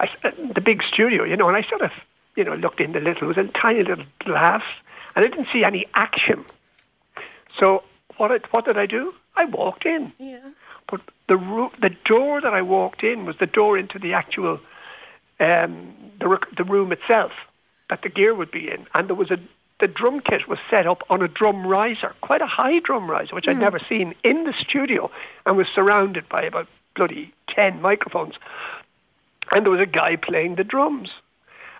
I, 0.00 0.04
uh, 0.24 0.30
the 0.54 0.60
big 0.60 0.82
studio, 0.82 1.24
you 1.24 1.36
know, 1.36 1.48
and 1.48 1.56
I 1.56 1.62
sort 1.68 1.82
of, 1.82 1.92
you 2.34 2.44
know, 2.44 2.54
looked 2.54 2.80
in 2.80 2.92
the 2.92 3.00
little, 3.00 3.30
it 3.30 3.36
was 3.36 3.38
a 3.38 3.50
tiny 3.52 3.82
little 3.82 4.04
glass, 4.18 4.64
and 5.14 5.24
I 5.24 5.28
didn't 5.28 5.48
see 5.52 5.64
any 5.64 5.86
action. 5.94 6.44
So 7.58 7.82
what 8.16 8.32
I, 8.32 8.38
what 8.50 8.64
did 8.64 8.76
I 8.76 8.86
do? 8.86 9.14
I 9.36 9.44
walked 9.44 9.86
in. 9.86 10.12
Yeah. 10.18 10.50
But 10.90 11.00
the 11.28 11.36
ro- 11.36 11.72
the 11.80 11.90
door 12.04 12.40
that 12.40 12.54
I 12.54 12.62
walked 12.62 13.02
in 13.02 13.24
was 13.24 13.36
the 13.38 13.46
door 13.46 13.78
into 13.78 13.98
the 13.98 14.12
actual 14.12 14.60
um, 15.40 15.94
the 16.20 16.28
rec- 16.28 16.56
the 16.56 16.64
room 16.64 16.92
itself 16.92 17.32
that 17.88 18.02
the 18.02 18.08
gear 18.08 18.34
would 18.34 18.50
be 18.50 18.70
in, 18.70 18.86
and 18.94 19.08
there 19.08 19.16
was 19.16 19.30
a 19.30 19.38
the 19.78 19.86
drum 19.86 20.20
kit 20.20 20.48
was 20.48 20.58
set 20.70 20.86
up 20.86 21.02
on 21.10 21.20
a 21.22 21.28
drum 21.28 21.66
riser, 21.66 22.14
quite 22.22 22.40
a 22.40 22.46
high 22.46 22.78
drum 22.78 23.10
riser, 23.10 23.34
which 23.34 23.46
I'd 23.46 23.56
hmm. 23.56 23.62
never 23.62 23.78
seen 23.78 24.14
in 24.24 24.44
the 24.44 24.54
studio, 24.58 25.10
and 25.44 25.56
was 25.56 25.66
surrounded 25.74 26.28
by 26.28 26.42
about 26.42 26.68
bloody 26.94 27.32
ten 27.48 27.80
microphones, 27.82 28.34
and 29.50 29.64
there 29.64 29.70
was 29.70 29.80
a 29.80 29.86
guy 29.86 30.16
playing 30.16 30.54
the 30.56 30.64
drums, 30.64 31.10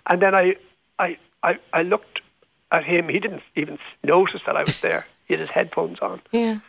and 0.05 0.21
then 0.21 0.35
I 0.35 0.55
I 0.99 1.17
I, 1.43 1.59
I 1.73 1.81
looked 1.83 2.21
at 2.71 2.83
him. 2.83 3.09
He 3.09 3.19
didn't 3.19 3.43
even 3.55 3.77
notice 4.03 4.41
that 4.45 4.55
I 4.55 4.63
was 4.63 4.79
there. 4.81 5.07
He 5.25 5.33
had 5.33 5.41
his 5.41 5.49
headphones 5.49 5.99
on. 5.99 6.21
Yeah. 6.31 6.59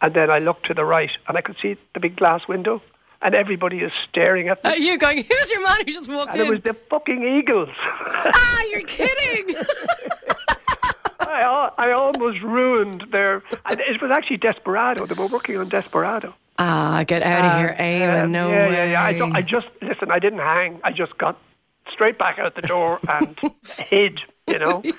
And 0.00 0.14
then 0.14 0.30
I 0.30 0.38
looked 0.38 0.66
to 0.66 0.74
the 0.74 0.84
right 0.84 1.10
and 1.26 1.36
I 1.36 1.40
could 1.40 1.56
see 1.60 1.76
the 1.94 2.00
big 2.00 2.16
glass 2.16 2.46
window 2.46 2.82
and 3.22 3.34
everybody 3.34 3.78
is 3.78 3.92
staring 4.08 4.48
at 4.48 4.62
me. 4.62 4.70
Uh, 4.70 4.74
you 4.74 4.98
going? 4.98 5.18
Who's 5.18 5.50
your 5.50 5.62
man 5.62 5.76
who 5.84 5.92
just 5.92 6.08
walked 6.08 6.34
and 6.34 6.42
in? 6.42 6.46
it 6.46 6.50
was 6.50 6.62
the 6.62 6.74
fucking 6.74 7.22
Eagles. 7.22 7.68
ah, 7.80 8.62
you're 8.70 8.82
kidding! 8.82 9.56
I, 11.20 11.70
I 11.76 11.92
almost 11.92 12.40
ruined 12.42 13.04
their. 13.10 13.42
And 13.66 13.80
it 13.80 14.00
was 14.00 14.10
actually 14.10 14.38
Desperado. 14.38 15.06
They 15.06 15.14
were 15.14 15.26
working 15.26 15.56
on 15.56 15.68
Desperado. 15.68 16.34
ah, 16.58 17.04
get 17.06 17.22
out 17.22 17.44
of 17.44 17.58
here, 17.58 17.76
Eamonn. 17.78 18.24
Um, 18.24 18.32
no 18.32 18.48
yeah, 18.48 18.68
way. 18.68 18.74
yeah, 18.92 19.10
yeah. 19.10 19.24
I, 19.24 19.38
I 19.38 19.42
just 19.42 19.66
listen. 19.82 20.10
I 20.10 20.18
didn't 20.18 20.40
hang. 20.40 20.80
I 20.84 20.92
just 20.92 21.18
got 21.18 21.38
straight 21.92 22.18
back 22.18 22.38
out 22.38 22.54
the 22.54 22.62
door 22.62 23.00
and 23.08 23.36
hid. 23.90 24.20
You 24.48 24.58
know. 24.58 24.82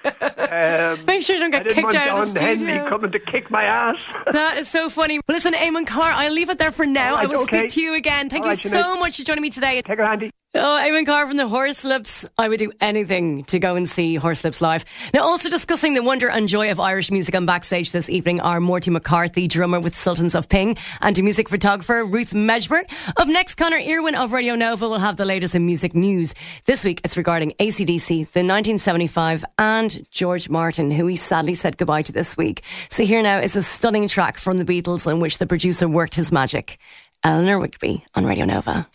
Um, 0.49 0.97
Make 1.05 1.21
sure 1.21 1.35
you 1.35 1.41
don't 1.41 1.51
get 1.51 1.67
kicked 1.67 1.93
out 1.93 2.23
of 2.23 2.33
the 2.33 2.39
Henley 2.39 2.57
studio. 2.65 2.89
coming 2.89 3.11
to 3.11 3.19
kick 3.19 3.51
my 3.51 3.63
ass. 3.65 4.03
That 4.31 4.57
is 4.57 4.67
so 4.67 4.89
funny. 4.89 5.19
Well, 5.27 5.35
Listen, 5.37 5.53
Eamonn 5.53 5.85
Carr, 5.85 6.11
I'll 6.11 6.33
leave 6.33 6.49
it 6.49 6.57
there 6.57 6.71
for 6.71 6.87
now. 6.87 7.15
Right, 7.15 7.25
I 7.25 7.27
will 7.27 7.41
okay. 7.43 7.59
speak 7.59 7.71
to 7.71 7.81
you 7.81 7.93
again. 7.93 8.29
Thank 8.29 8.43
All 8.45 8.47
you 8.47 8.51
right, 8.53 8.59
so 8.59 8.97
much 8.97 9.17
for 9.17 9.23
joining 9.23 9.43
me 9.43 9.51
today. 9.51 9.81
Take 9.83 9.99
her 9.99 10.05
handy. 10.05 10.31
Oh, 10.55 10.83
Eamonn 10.83 11.05
Carr 11.05 11.27
from 11.27 11.37
the 11.37 11.43
Horslips. 11.43 12.27
I 12.39 12.49
would 12.49 12.57
do 12.57 12.71
anything 12.81 13.43
to 13.45 13.59
go 13.59 13.75
and 13.75 13.87
see 13.87 14.17
Horslips 14.17 14.61
live. 14.61 14.83
Now, 15.13 15.21
also 15.21 15.47
discussing 15.47 15.93
the 15.93 16.01
wonder 16.01 16.27
and 16.27 16.47
joy 16.47 16.71
of 16.71 16.79
Irish 16.79 17.11
music 17.11 17.35
on 17.35 17.45
backstage 17.45 17.91
this 17.91 18.09
evening 18.09 18.41
are 18.41 18.59
Morty 18.59 18.89
McCarthy, 18.89 19.47
drummer 19.47 19.79
with 19.79 19.93
Sultans 19.93 20.33
of 20.33 20.49
Ping, 20.49 20.75
and 21.01 21.21
music 21.21 21.49
photographer 21.49 22.03
Ruth 22.03 22.33
Medjber. 22.33 22.81
Up 23.17 23.27
next, 23.27 23.55
Connor 23.55 23.79
Irwin 23.87 24.15
of 24.15 24.31
Radio 24.31 24.55
Nova 24.55 24.89
will 24.89 24.97
have 24.97 25.17
the 25.17 25.25
latest 25.25 25.53
in 25.53 25.67
music 25.67 25.93
news. 25.93 26.33
This 26.65 26.83
week, 26.83 27.01
it's 27.03 27.15
regarding 27.15 27.51
ACDC, 27.59 28.07
the 28.07 28.41
1975, 28.41 29.38
and 29.57 30.05
George 30.11 30.49
Martin, 30.49 30.91
who 30.91 31.05
he 31.07 31.15
sadly 31.15 31.53
said 31.53 31.77
goodbye 31.77 32.01
to 32.03 32.11
this 32.11 32.37
week. 32.37 32.63
So 32.89 33.03
here 33.03 33.21
now 33.21 33.39
is 33.39 33.55
a 33.55 33.63
stunning 33.63 34.07
track 34.07 34.37
from 34.37 34.57
the 34.57 34.65
Beatles 34.65 35.09
in 35.09 35.19
which 35.19 35.37
the 35.37 35.47
producer 35.47 35.87
worked 35.87 36.15
his 36.15 36.31
magic. 36.31 36.77
Eleanor 37.23 37.59
Rigby 37.59 38.05
on 38.15 38.25
Radio 38.25 38.45
Nova. 38.45 38.87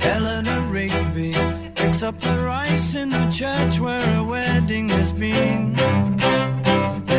Eleanor 0.00 0.60
Rigby 0.70 1.34
picks 1.74 2.02
up 2.02 2.20
the 2.20 2.38
rice 2.38 2.94
in 2.94 3.10
the 3.10 3.28
church 3.30 3.80
where 3.80 4.18
a 4.18 4.24
wedding 4.24 4.88
has 4.90 5.12
been. 5.12 6.17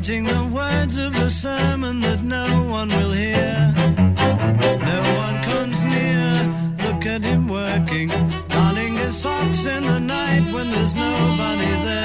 writing 0.00 0.24
the 0.24 0.44
words 0.44 0.96
of 0.96 1.14
a 1.14 1.28
sermon 1.28 2.00
that 2.00 2.22
no 2.22 2.64
one 2.64 2.88
will 2.88 3.12
hear. 3.12 3.70
No 3.76 5.00
one 5.24 5.36
comes 5.44 5.84
near, 5.84 6.32
look 6.84 7.04
at 7.04 7.20
him 7.20 7.46
working, 7.46 8.08
darning 8.48 8.94
his 8.94 9.14
socks 9.14 9.66
in 9.66 9.84
the 9.84 10.00
night 10.00 10.54
when 10.54 10.70
there's 10.70 10.94
nobody 10.94 11.70
there. 11.84 11.99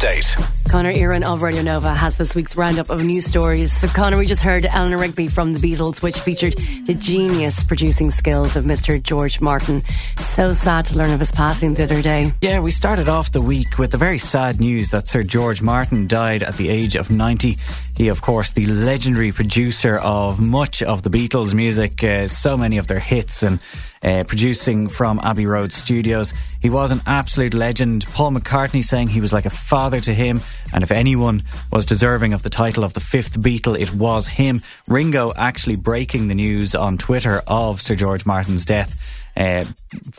Update. 0.00 0.70
Connor 0.70 0.92
Irwin 0.92 1.24
of 1.24 1.42
Radio 1.42 1.60
Nova 1.60 1.92
has 1.92 2.16
this 2.16 2.34
week's 2.34 2.56
roundup 2.56 2.88
of 2.88 3.04
news 3.04 3.26
stories. 3.26 3.70
So, 3.70 3.86
Connor, 3.88 4.16
we 4.16 4.24
just 4.24 4.40
heard 4.40 4.64
Eleanor 4.64 4.96
Rigby 4.96 5.28
from 5.28 5.52
the 5.52 5.58
Beatles, 5.58 6.02
which 6.02 6.18
featured 6.18 6.54
the 6.86 6.94
genius 6.94 7.62
producing 7.64 8.10
skills 8.10 8.56
of 8.56 8.64
Mr. 8.64 9.02
George 9.02 9.42
Martin. 9.42 9.82
So 10.16 10.54
sad 10.54 10.86
to 10.86 10.96
learn 10.96 11.10
of 11.10 11.20
his 11.20 11.32
passing 11.32 11.74
the 11.74 11.82
other 11.82 12.00
day. 12.00 12.32
Yeah, 12.40 12.60
we 12.60 12.70
started 12.70 13.10
off 13.10 13.32
the 13.32 13.42
week 13.42 13.78
with 13.78 13.90
the 13.90 13.98
very 13.98 14.18
sad 14.18 14.58
news 14.58 14.88
that 14.88 15.06
Sir 15.06 15.22
George 15.22 15.60
Martin 15.60 16.06
died 16.06 16.42
at 16.42 16.56
the 16.56 16.70
age 16.70 16.96
of 16.96 17.10
90. 17.10 17.56
He, 18.00 18.08
of 18.08 18.22
course, 18.22 18.52
the 18.52 18.64
legendary 18.64 19.30
producer 19.30 19.98
of 19.98 20.40
much 20.40 20.82
of 20.82 21.02
the 21.02 21.10
Beatles' 21.10 21.52
music, 21.52 22.02
uh, 22.02 22.28
so 22.28 22.56
many 22.56 22.78
of 22.78 22.86
their 22.86 22.98
hits, 22.98 23.42
and 23.42 23.60
uh, 24.02 24.24
producing 24.26 24.88
from 24.88 25.20
Abbey 25.22 25.44
Road 25.44 25.70
Studios. 25.70 26.32
He 26.62 26.70
was 26.70 26.92
an 26.92 27.02
absolute 27.04 27.52
legend. 27.52 28.06
Paul 28.06 28.30
McCartney 28.30 28.82
saying 28.82 29.08
he 29.08 29.20
was 29.20 29.34
like 29.34 29.44
a 29.44 29.50
father 29.50 30.00
to 30.00 30.14
him, 30.14 30.40
and 30.72 30.82
if 30.82 30.90
anyone 30.90 31.42
was 31.70 31.84
deserving 31.84 32.32
of 32.32 32.42
the 32.42 32.48
title 32.48 32.84
of 32.84 32.94
the 32.94 33.00
fifth 33.00 33.38
Beatle, 33.38 33.78
it 33.78 33.92
was 33.92 34.26
him. 34.26 34.62
Ringo 34.88 35.34
actually 35.36 35.76
breaking 35.76 36.28
the 36.28 36.34
news 36.34 36.74
on 36.74 36.96
Twitter 36.96 37.42
of 37.46 37.82
Sir 37.82 37.96
George 37.96 38.24
Martin's 38.24 38.64
death. 38.64 38.98
Uh, 39.36 39.64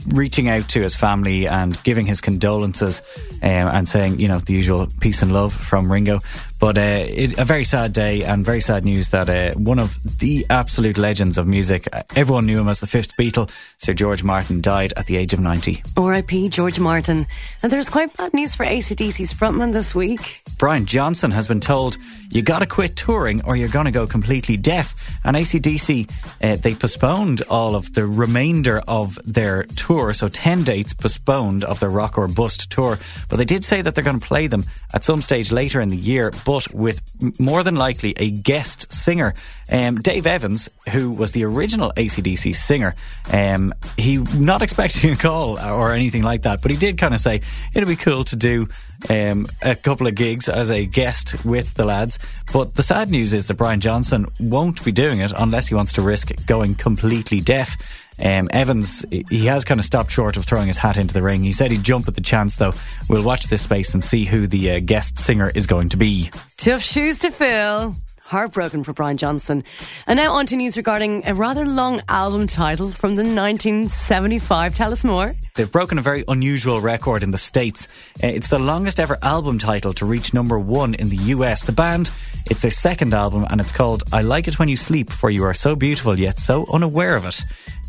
reaching 0.07 0.47
out 0.47 0.67
to 0.69 0.81
his 0.81 0.95
family 0.95 1.45
and 1.45 1.83
giving 1.83 2.05
his 2.05 2.21
condolences 2.21 3.01
um, 3.43 3.67
and 3.67 3.87
saying, 3.87 4.19
you 4.19 4.27
know, 4.27 4.39
the 4.39 4.53
usual 4.53 4.87
peace 5.01 5.21
and 5.21 5.33
love 5.33 5.53
from 5.53 5.91
Ringo. 5.91 6.21
But 6.61 6.77
uh, 6.77 7.05
it, 7.09 7.39
a 7.39 7.43
very 7.43 7.63
sad 7.63 7.91
day 7.91 8.21
and 8.21 8.45
very 8.45 8.61
sad 8.61 8.85
news 8.85 9.09
that 9.09 9.27
uh, 9.27 9.57
one 9.57 9.79
of 9.79 9.97
the 10.19 10.45
absolute 10.47 10.95
legends 10.95 11.39
of 11.39 11.47
music, 11.47 11.87
uh, 11.91 12.03
everyone 12.15 12.45
knew 12.45 12.59
him 12.59 12.67
as 12.67 12.79
the 12.79 12.85
fifth 12.85 13.17
Beatle, 13.17 13.49
Sir 13.79 13.93
George 13.93 14.23
Martin, 14.23 14.61
died 14.61 14.93
at 14.95 15.07
the 15.07 15.17
age 15.17 15.33
of 15.33 15.39
90. 15.39 15.81
R.I.P. 15.97 16.49
George 16.49 16.79
Martin. 16.79 17.25
And 17.63 17.71
there's 17.71 17.89
quite 17.89 18.15
bad 18.15 18.35
news 18.35 18.55
for 18.55 18.63
ACDC's 18.63 19.33
frontman 19.33 19.73
this 19.73 19.95
week. 19.95 20.43
Brian 20.59 20.85
Johnson 20.85 21.31
has 21.31 21.47
been 21.47 21.61
told, 21.61 21.97
you 22.29 22.43
got 22.43 22.59
to 22.59 22.67
quit 22.67 22.95
touring 22.95 23.43
or 23.43 23.55
you're 23.55 23.67
going 23.67 23.85
to 23.85 23.91
go 23.91 24.05
completely 24.05 24.55
deaf. 24.55 24.93
And 25.25 25.35
ACDC, 25.35 26.11
uh, 26.43 26.57
they 26.57 26.75
postponed 26.75 27.41
all 27.49 27.75
of 27.75 27.91
the 27.93 28.05
remainder 28.05 28.83
of 28.87 29.17
their 29.25 29.63
tour, 29.63 30.13
so 30.13 30.27
10 30.27 30.63
dates 30.63 30.93
postponed 30.93 31.63
of 31.63 31.79
their 31.79 31.89
Rock 31.89 32.19
or 32.19 32.27
Bust 32.27 32.69
tour. 32.69 32.99
But 33.29 33.37
they 33.37 33.45
did 33.45 33.65
say 33.65 33.81
that 33.81 33.95
they're 33.95 34.03
going 34.03 34.19
to 34.19 34.25
play 34.25 34.45
them 34.45 34.63
at 34.93 35.03
some 35.03 35.21
stage 35.21 35.51
later 35.51 35.81
in 35.81 35.89
the 35.89 35.97
year 35.97 36.31
but 36.50 36.50
with 36.73 37.01
more 37.39 37.63
than 37.63 37.75
likely 37.75 38.13
a 38.17 38.29
guest 38.29 38.91
singer. 38.91 39.33
Um, 39.71 40.01
Dave 40.01 40.27
Evans, 40.27 40.69
who 40.89 41.11
was 41.11 41.31
the 41.31 41.45
original 41.45 41.93
ACDC 41.95 42.55
singer, 42.55 42.95
um, 43.31 43.73
he 43.97 44.17
not 44.17 44.61
expecting 44.67 45.11
a 45.11 45.15
call 45.15 45.59
or 45.59 45.93
anything 45.93 46.23
like 46.23 46.41
that, 46.43 46.61
but 46.61 46.71
he 46.71 46.77
did 46.77 46.97
kind 46.97 47.13
of 47.13 47.19
say 47.19 47.41
it'd 47.73 47.87
be 47.87 47.95
cool 47.95 48.23
to 48.25 48.35
do 48.35 48.67
um, 49.09 49.47
a 49.61 49.75
couple 49.75 50.07
of 50.07 50.15
gigs 50.15 50.49
as 50.49 50.69
a 50.69 50.85
guest 50.85 51.43
with 51.45 51.73
the 51.73 51.85
lads. 51.85 52.19
But 52.53 52.75
the 52.75 52.83
sad 52.83 53.09
news 53.09 53.33
is 53.33 53.47
that 53.47 53.57
Brian 53.57 53.79
Johnson 53.79 54.27
won't 54.39 54.83
be 54.83 54.91
doing 54.91 55.19
it 55.19 55.31
unless 55.37 55.67
he 55.67 55.75
wants 55.75 55.93
to 55.93 56.01
risk 56.01 56.31
going 56.45 56.75
completely 56.75 57.39
deaf. 57.39 57.77
Um, 58.19 58.49
Evans, 58.51 59.05
he 59.09 59.45
has 59.45 59.65
kind 59.65 59.79
of 59.79 59.85
stopped 59.85 60.11
short 60.11 60.37
of 60.37 60.45
throwing 60.45 60.67
his 60.67 60.77
hat 60.77 60.97
into 60.97 61.13
the 61.13 61.23
ring. 61.23 61.43
He 61.43 61.53
said 61.53 61.71
he'd 61.71 61.83
jump 61.83 62.07
at 62.07 62.15
the 62.15 62.21
chance, 62.21 62.57
though. 62.57 62.73
We'll 63.09 63.23
watch 63.23 63.47
this 63.47 63.63
space 63.63 63.93
and 63.93 64.03
see 64.03 64.25
who 64.25 64.47
the 64.47 64.71
uh, 64.71 64.79
guest 64.79 65.17
singer 65.17 65.51
is 65.55 65.65
going 65.65 65.89
to 65.89 65.97
be. 65.97 66.29
Tough 66.57 66.81
shoes 66.81 67.17
to 67.19 67.31
fill. 67.31 67.95
Heartbroken 68.31 68.85
for 68.85 68.93
Brian 68.93 69.17
Johnson. 69.17 69.61
And 70.07 70.15
now 70.15 70.31
on 70.31 70.45
to 70.45 70.55
news 70.55 70.77
regarding 70.77 71.27
a 71.27 71.35
rather 71.35 71.65
long 71.65 71.99
album 72.07 72.47
title 72.47 72.89
from 72.89 73.15
the 73.15 73.23
1975. 73.23 74.73
Tell 74.73 74.93
us 74.93 75.03
more. 75.03 75.33
They've 75.55 75.69
broken 75.69 75.99
a 75.99 76.01
very 76.01 76.23
unusual 76.29 76.79
record 76.79 77.23
in 77.23 77.31
the 77.31 77.37
States. 77.37 77.89
Uh, 78.23 78.27
it's 78.27 78.47
the 78.47 78.57
longest 78.57 79.01
ever 79.01 79.17
album 79.21 79.59
title 79.59 79.91
to 79.95 80.05
reach 80.05 80.33
number 80.33 80.57
one 80.57 80.93
in 80.93 81.09
the 81.09 81.17
US. 81.35 81.63
The 81.63 81.73
band, 81.73 82.09
it's 82.45 82.61
their 82.61 82.71
second 82.71 83.13
album 83.13 83.45
and 83.49 83.59
it's 83.59 83.73
called 83.73 84.03
I 84.13 84.21
Like 84.21 84.47
It 84.47 84.57
When 84.57 84.69
You 84.69 84.77
Sleep, 84.77 85.09
for 85.09 85.29
You 85.29 85.43
Are 85.43 85.53
So 85.53 85.75
Beautiful 85.75 86.17
Yet 86.17 86.39
So 86.39 86.65
Unaware 86.71 87.17
of 87.17 87.25
It. 87.25 87.43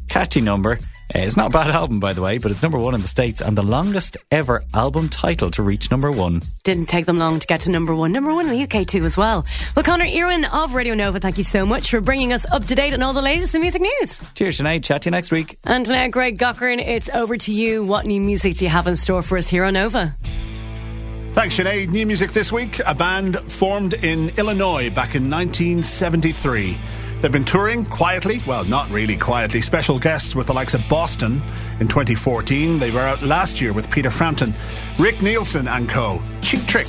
Catchy 0.08 0.40
number. 0.40 0.78
Uh, 1.14 1.18
it's 1.18 1.36
not 1.36 1.48
a 1.48 1.50
bad 1.50 1.70
album, 1.70 2.00
by 2.00 2.12
the 2.12 2.22
way, 2.22 2.38
but 2.38 2.50
it's 2.50 2.62
number 2.62 2.78
one 2.78 2.94
in 2.94 3.00
the 3.02 3.08
States 3.08 3.40
and 3.40 3.56
the 3.56 3.62
longest 3.62 4.16
ever 4.30 4.62
album 4.74 5.08
title 5.08 5.50
to 5.50 5.62
reach 5.62 5.90
number 5.90 6.10
one. 6.10 6.40
Didn't 6.64 6.86
take 6.86 7.04
them 7.06 7.16
long 7.16 7.38
to 7.38 7.46
get 7.46 7.60
to 7.62 7.70
number 7.70 7.94
one. 7.94 8.12
Number 8.12 8.32
one 8.32 8.48
in 8.48 8.52
the 8.52 8.62
UK 8.62 8.86
too, 8.86 9.04
as 9.04 9.16
well. 9.16 9.44
Well, 9.76 9.82
Connor 9.82 10.06
Irwin 10.06 10.44
of 10.46 10.74
Radio 10.74 10.94
Nova, 10.94 11.20
thank 11.20 11.38
you 11.38 11.44
so 11.44 11.66
much 11.66 11.90
for 11.90 12.00
bringing 12.00 12.32
us 12.32 12.46
up 12.50 12.66
to 12.66 12.74
date 12.74 12.94
on 12.94 13.02
all 13.02 13.12
the 13.12 13.22
latest 13.22 13.54
in 13.54 13.60
music 13.60 13.82
news. 13.82 14.32
Cheers, 14.34 14.58
Sinead. 14.58 14.84
Chat 14.84 15.02
to 15.02 15.08
you 15.08 15.10
next 15.10 15.30
week. 15.30 15.58
And 15.64 15.88
now, 15.88 16.08
Greg 16.08 16.38
Gockern, 16.38 16.80
it's 16.80 17.10
over 17.10 17.36
to 17.36 17.52
you. 17.52 17.84
What 17.84 18.06
new 18.06 18.20
music 18.20 18.56
do 18.56 18.64
you 18.64 18.70
have 18.70 18.86
in 18.86 18.96
store 18.96 19.22
for 19.22 19.36
us 19.36 19.48
here 19.48 19.64
on 19.64 19.74
Nova? 19.74 20.14
Thanks, 21.32 21.56
Sinead. 21.58 21.88
New 21.88 22.06
music 22.06 22.32
this 22.32 22.52
week 22.52 22.80
a 22.86 22.94
band 22.94 23.38
formed 23.50 23.94
in 23.94 24.30
Illinois 24.36 24.90
back 24.90 25.14
in 25.14 25.30
1973. 25.30 26.78
They've 27.22 27.30
been 27.30 27.44
touring 27.44 27.84
quietly, 27.84 28.42
well, 28.48 28.64
not 28.64 28.90
really 28.90 29.16
quietly, 29.16 29.60
special 29.60 29.96
guests 29.96 30.34
with 30.34 30.48
the 30.48 30.52
likes 30.52 30.74
of 30.74 30.80
Boston 30.88 31.40
in 31.78 31.86
2014. 31.86 32.80
They 32.80 32.90
were 32.90 32.98
out 32.98 33.22
last 33.22 33.60
year 33.60 33.72
with 33.72 33.88
Peter 33.88 34.10
Frampton, 34.10 34.52
Rick 34.98 35.22
Nielsen 35.22 35.68
and 35.68 35.88
co. 35.88 36.20
Cheap 36.40 36.66
Trick. 36.66 36.88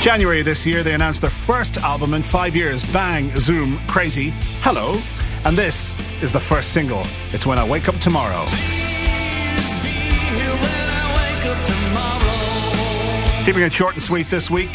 January 0.00 0.42
this 0.42 0.64
year, 0.64 0.84
they 0.84 0.94
announced 0.94 1.20
their 1.20 1.28
first 1.28 1.78
album 1.78 2.14
in 2.14 2.22
five 2.22 2.54
years 2.54 2.84
Bang, 2.92 3.36
Zoom, 3.40 3.80
Crazy, 3.88 4.30
Hello. 4.60 4.94
And 5.44 5.58
this 5.58 5.98
is 6.22 6.30
the 6.30 6.38
first 6.38 6.72
single. 6.72 7.02
It's 7.32 7.44
When 7.44 7.58
I 7.58 7.64
Wake 7.64 7.88
Up 7.88 7.96
Tomorrow. 7.96 8.46
Keeping 13.44 13.62
it 13.62 13.72
short 13.72 13.94
and 13.94 14.02
sweet 14.02 14.28
this 14.28 14.52
week. 14.52 14.70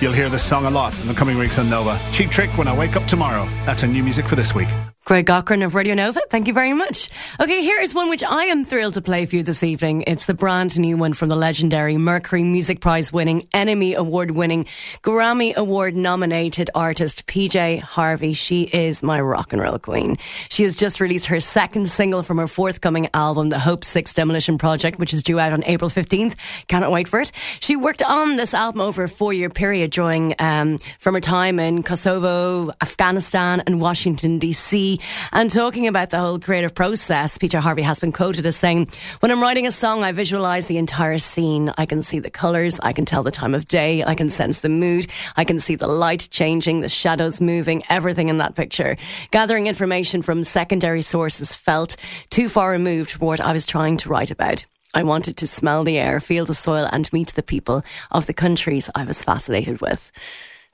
You'll 0.00 0.12
hear 0.12 0.28
this 0.28 0.44
song 0.44 0.66
a 0.66 0.70
lot 0.70 0.98
in 1.00 1.08
the 1.08 1.14
coming 1.14 1.38
weeks 1.38 1.58
on 1.58 1.70
Nova. 1.70 1.98
Cheap 2.12 2.30
Trick 2.30 2.58
when 2.58 2.68
I 2.68 2.76
wake 2.76 2.96
up 2.96 3.06
tomorrow. 3.06 3.46
That's 3.64 3.82
a 3.82 3.86
new 3.86 4.02
music 4.02 4.28
for 4.28 4.36
this 4.36 4.54
week. 4.54 4.68
Greg 5.06 5.26
Gockern 5.26 5.64
of 5.64 5.76
Radio 5.76 5.94
Nova, 5.94 6.20
thank 6.30 6.48
you 6.48 6.52
very 6.52 6.72
much. 6.72 7.10
Okay, 7.38 7.62
here 7.62 7.80
is 7.80 7.94
one 7.94 8.08
which 8.08 8.24
I 8.24 8.46
am 8.46 8.64
thrilled 8.64 8.94
to 8.94 9.00
play 9.00 9.24
for 9.24 9.36
you 9.36 9.44
this 9.44 9.62
evening. 9.62 10.02
It's 10.04 10.26
the 10.26 10.34
brand 10.34 10.76
new 10.80 10.96
one 10.96 11.12
from 11.12 11.28
the 11.28 11.36
legendary 11.36 11.96
Mercury 11.96 12.42
Music 12.42 12.80
Prize 12.80 13.12
winning, 13.12 13.42
NME 13.54 13.94
Award 13.94 14.32
winning, 14.32 14.66
Grammy 15.02 15.54
Award 15.54 15.94
nominated 15.94 16.70
artist 16.74 17.24
PJ 17.26 17.78
Harvey. 17.82 18.32
She 18.32 18.62
is 18.62 19.00
my 19.04 19.20
rock 19.20 19.52
and 19.52 19.62
roll 19.62 19.78
queen. 19.78 20.16
She 20.50 20.64
has 20.64 20.74
just 20.74 20.98
released 20.98 21.26
her 21.26 21.38
second 21.38 21.86
single 21.86 22.24
from 22.24 22.38
her 22.38 22.48
forthcoming 22.48 23.08
album, 23.14 23.50
The 23.50 23.60
Hope 23.60 23.84
6 23.84 24.12
Demolition 24.12 24.58
Project, 24.58 24.98
which 24.98 25.14
is 25.14 25.22
due 25.22 25.38
out 25.38 25.52
on 25.52 25.62
April 25.66 25.88
15th. 25.88 26.34
Cannot 26.66 26.90
wait 26.90 27.06
for 27.06 27.20
it. 27.20 27.30
She 27.60 27.76
worked 27.76 28.02
on 28.02 28.34
this 28.34 28.54
album 28.54 28.80
over 28.80 29.04
a 29.04 29.08
four 29.08 29.32
year 29.32 29.50
period 29.50 29.92
during, 29.92 30.34
um, 30.40 30.78
from 30.98 31.14
her 31.14 31.20
time 31.20 31.60
in 31.60 31.84
Kosovo, 31.84 32.72
Afghanistan 32.82 33.62
and 33.68 33.80
Washington 33.80 34.40
DC 34.40 34.95
and 35.32 35.50
talking 35.50 35.86
about 35.86 36.10
the 36.10 36.18
whole 36.18 36.38
creative 36.38 36.74
process, 36.74 37.38
Peter 37.38 37.60
Harvey 37.60 37.82
has 37.82 38.00
been 38.00 38.12
quoted 38.12 38.46
as 38.46 38.56
saying, 38.56 38.88
When 39.20 39.30
I'm 39.30 39.42
writing 39.42 39.66
a 39.66 39.72
song, 39.72 40.02
I 40.02 40.12
visualize 40.12 40.66
the 40.66 40.78
entire 40.78 41.18
scene. 41.18 41.72
I 41.78 41.86
can 41.86 42.02
see 42.02 42.18
the 42.18 42.30
colours, 42.30 42.78
I 42.82 42.92
can 42.92 43.04
tell 43.04 43.22
the 43.22 43.30
time 43.30 43.54
of 43.54 43.66
day, 43.66 44.02
I 44.04 44.14
can 44.14 44.28
sense 44.28 44.60
the 44.60 44.68
mood, 44.68 45.06
I 45.36 45.44
can 45.44 45.60
see 45.60 45.74
the 45.74 45.86
light 45.86 46.28
changing, 46.30 46.80
the 46.80 46.88
shadows 46.88 47.40
moving, 47.40 47.82
everything 47.88 48.28
in 48.28 48.38
that 48.38 48.54
picture. 48.54 48.96
Gathering 49.30 49.66
information 49.66 50.22
from 50.22 50.44
secondary 50.44 51.02
sources 51.02 51.54
felt 51.54 51.96
too 52.30 52.48
far 52.48 52.70
removed 52.70 53.10
from 53.12 53.26
what 53.26 53.40
I 53.40 53.52
was 53.52 53.66
trying 53.66 53.96
to 53.98 54.08
write 54.08 54.30
about. 54.30 54.64
I 54.94 55.02
wanted 55.02 55.36
to 55.38 55.46
smell 55.46 55.84
the 55.84 55.98
air, 55.98 56.20
feel 56.20 56.46
the 56.46 56.54
soil, 56.54 56.88
and 56.90 57.12
meet 57.12 57.34
the 57.34 57.42
people 57.42 57.84
of 58.10 58.26
the 58.26 58.32
countries 58.32 58.88
I 58.94 59.04
was 59.04 59.22
fascinated 59.22 59.80
with. 59.82 60.10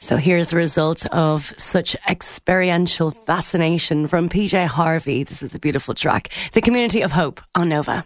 So 0.03 0.17
here's 0.17 0.49
the 0.49 0.57
result 0.57 1.07
of 1.07 1.55
such 1.57 1.95
experiential 2.09 3.13
fascination 3.13 4.09
from 4.09 4.29
PJ 4.29 4.67
Harvey. 4.67 5.23
This 5.23 5.45
is 5.45 5.55
a 5.55 5.61
beautiful 5.61 5.95
track. 5.95 6.31
The 6.55 6.61
Community 6.61 7.03
of 7.03 7.13
Hope 7.13 7.41
on 7.55 7.69
Nova. 7.69 8.05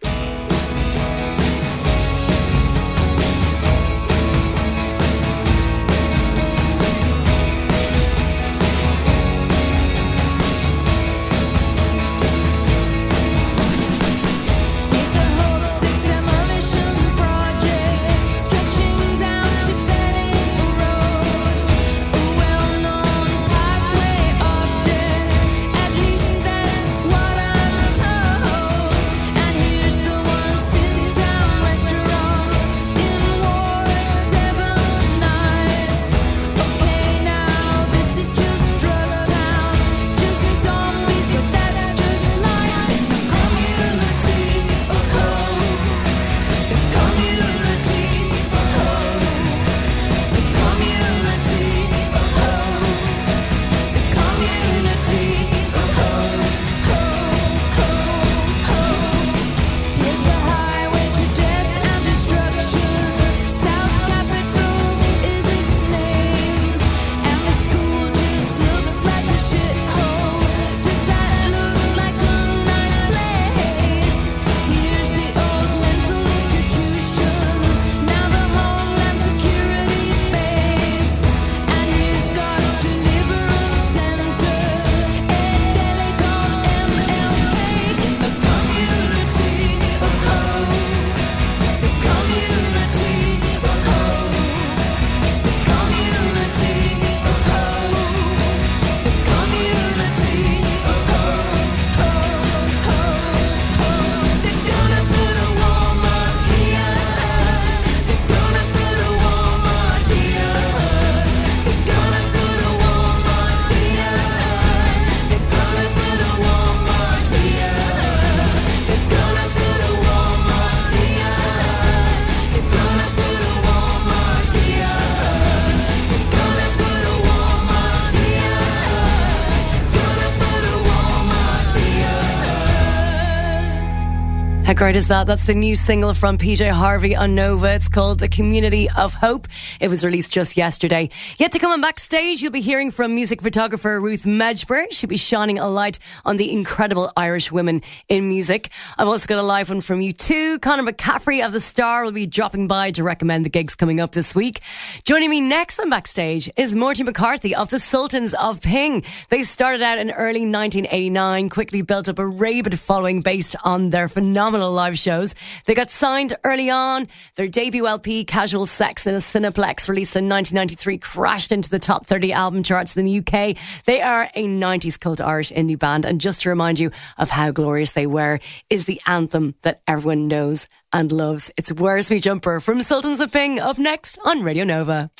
Great 134.76 134.94
is 134.94 135.08
that? 135.08 135.26
That's 135.26 135.46
the 135.46 135.54
new 135.54 135.74
single 135.74 136.12
from 136.12 136.36
PJ 136.36 136.70
Harvey 136.70 137.16
on 137.16 137.34
Nova. 137.34 137.72
It's 137.72 137.88
called 137.88 138.18
The 138.18 138.28
Community 138.28 138.90
of 138.90 139.14
Hope. 139.14 139.48
It 139.80 139.88
was 139.88 140.04
released 140.04 140.32
just 140.32 140.58
yesterday. 140.58 141.08
Yet 141.38 141.52
to 141.52 141.58
come 141.58 141.70
on 141.70 141.80
backstage, 141.80 142.42
you'll 142.42 142.52
be 142.52 142.60
hearing 142.60 142.90
from 142.90 143.14
music 143.14 143.40
photographer 143.40 143.98
Ruth 143.98 144.24
Medjber. 144.24 144.84
She'll 144.90 145.08
be 145.08 145.16
shining 145.16 145.58
a 145.58 145.66
light 145.66 145.98
on 146.26 146.36
the 146.36 146.52
incredible 146.52 147.10
Irish 147.16 147.50
women 147.50 147.80
in 148.10 148.28
music. 148.28 148.68
I've 148.98 149.08
also 149.08 149.26
got 149.26 149.38
a 149.38 149.42
live 149.42 149.70
one 149.70 149.80
from 149.80 150.00
U2. 150.00 150.60
Conor 150.60 150.92
McCaffrey 150.92 151.42
of 151.42 151.54
The 151.54 151.60
Star 151.60 152.04
will 152.04 152.12
be 152.12 152.26
dropping 152.26 152.68
by 152.68 152.90
to 152.90 153.02
recommend 153.02 153.46
the 153.46 153.50
gigs 153.50 153.76
coming 153.76 153.98
up 153.98 154.12
this 154.12 154.34
week. 154.34 154.60
Joining 155.04 155.30
me 155.30 155.40
next 155.40 155.78
on 155.78 155.88
backstage 155.88 156.50
is 156.54 156.74
Morty 156.74 157.02
McCarthy 157.02 157.54
of 157.54 157.70
the 157.70 157.78
Sultans 157.78 158.34
of 158.34 158.60
Ping. 158.60 159.04
They 159.30 159.42
started 159.42 159.80
out 159.80 159.96
in 159.96 160.10
early 160.10 160.40
1989, 160.40 161.48
quickly 161.48 161.80
built 161.80 162.10
up 162.10 162.18
a 162.18 162.26
rabid 162.26 162.78
following 162.78 163.22
based 163.22 163.56
on 163.64 163.88
their 163.88 164.06
phenomenal 164.06 164.65
live 164.72 164.98
shows. 164.98 165.34
They 165.64 165.74
got 165.74 165.90
signed 165.90 166.36
early 166.44 166.70
on. 166.70 167.08
Their 167.34 167.48
debut 167.48 167.86
LP, 167.86 168.24
Casual 168.24 168.66
Sex 168.66 169.06
in 169.06 169.14
a 169.14 169.18
Cineplex, 169.18 169.88
released 169.88 170.16
in 170.16 170.28
1993, 170.28 170.98
crashed 170.98 171.52
into 171.52 171.70
the 171.70 171.78
top 171.78 172.06
30 172.06 172.32
album 172.32 172.62
charts 172.62 172.96
in 172.96 173.04
the 173.04 173.18
UK. 173.18 173.56
They 173.84 174.00
are 174.00 174.28
a 174.34 174.46
90s 174.46 174.98
cult 174.98 175.20
Irish 175.20 175.52
indie 175.52 175.78
band. 175.78 176.04
And 176.04 176.20
just 176.20 176.42
to 176.42 176.48
remind 176.48 176.78
you 176.78 176.90
of 177.18 177.30
how 177.30 177.50
glorious 177.50 177.92
they 177.92 178.06
were, 178.06 178.40
is 178.70 178.84
the 178.84 179.00
anthem 179.06 179.54
that 179.62 179.80
everyone 179.86 180.28
knows 180.28 180.68
and 180.92 181.10
loves. 181.12 181.50
It's 181.56 181.72
Where's 181.72 182.10
Me 182.10 182.18
Jumper 182.18 182.60
from 182.60 182.80
Sultans 182.80 183.20
of 183.20 183.32
Ping 183.32 183.58
up 183.58 183.78
next 183.78 184.18
on 184.24 184.42
Radio 184.42 184.64
Nova. 184.64 185.10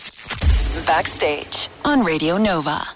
Backstage 0.86 1.68
on 1.84 2.04
Radio 2.04 2.36
Nova. 2.36 2.86